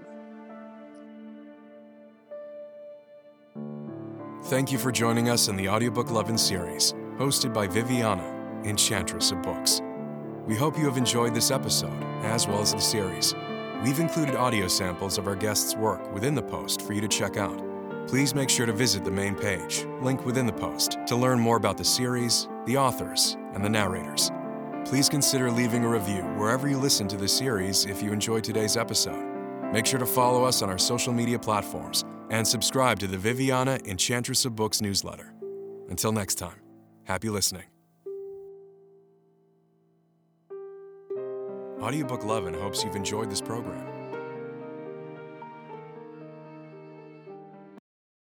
Thank 4.43 4.71
you 4.71 4.77
for 4.77 4.91
joining 4.91 5.29
us 5.29 5.47
in 5.47 5.55
the 5.55 5.67
Audiobook 5.67 6.11
Lovin' 6.11 6.37
series, 6.37 6.93
hosted 7.17 7.51
by 7.51 7.65
Viviana, 7.65 8.61
Enchantress 8.63 9.31
of 9.31 9.41
Books. 9.41 9.81
We 10.45 10.55
hope 10.55 10.77
you 10.77 10.85
have 10.85 10.97
enjoyed 10.97 11.33
this 11.33 11.49
episode, 11.49 12.03
as 12.21 12.47
well 12.47 12.61
as 12.61 12.71
the 12.71 12.79
series. 12.79 13.33
We've 13.83 13.99
included 13.99 14.35
audio 14.35 14.67
samples 14.67 15.17
of 15.17 15.25
our 15.25 15.35
guests' 15.35 15.75
work 15.75 16.13
within 16.13 16.35
the 16.35 16.43
post 16.43 16.83
for 16.83 16.93
you 16.93 17.01
to 17.01 17.07
check 17.07 17.37
out. 17.37 17.59
Please 18.07 18.35
make 18.35 18.51
sure 18.51 18.67
to 18.67 18.73
visit 18.73 19.03
the 19.03 19.09
main 19.09 19.33
page, 19.33 19.87
link 19.99 20.23
within 20.27 20.45
the 20.45 20.53
post, 20.53 20.99
to 21.07 21.15
learn 21.15 21.39
more 21.39 21.57
about 21.57 21.75
the 21.75 21.83
series, 21.83 22.47
the 22.67 22.77
authors, 22.77 23.37
and 23.55 23.65
the 23.65 23.69
narrators 23.69 24.29
please 24.85 25.09
consider 25.09 25.51
leaving 25.51 25.83
a 25.83 25.89
review 25.89 26.21
wherever 26.37 26.67
you 26.67 26.77
listen 26.77 27.07
to 27.07 27.17
the 27.17 27.27
series 27.27 27.85
if 27.85 28.01
you 28.01 28.13
enjoyed 28.13 28.43
today's 28.43 28.77
episode. 28.77 29.25
Make 29.73 29.85
sure 29.85 29.99
to 29.99 30.05
follow 30.05 30.45
us 30.45 30.61
on 30.61 30.69
our 30.69 30.77
social 30.77 31.11
media 31.11 31.39
platforms 31.39 32.05
and 32.29 32.47
subscribe 32.47 32.99
to 32.99 33.07
the 33.07 33.17
Viviana 33.17 33.79
Enchantress 33.85 34.45
of 34.45 34.55
Books 34.55 34.81
newsletter. 34.81 35.33
Until 35.89 36.11
next 36.11 36.35
time, 36.35 36.59
happy 37.03 37.29
listening. 37.29 37.65
Audiobook 41.81 42.23
Lovin' 42.23 42.53
hopes 42.53 42.83
you've 42.83 42.95
enjoyed 42.95 43.29
this 43.29 43.41
program. 43.41 43.94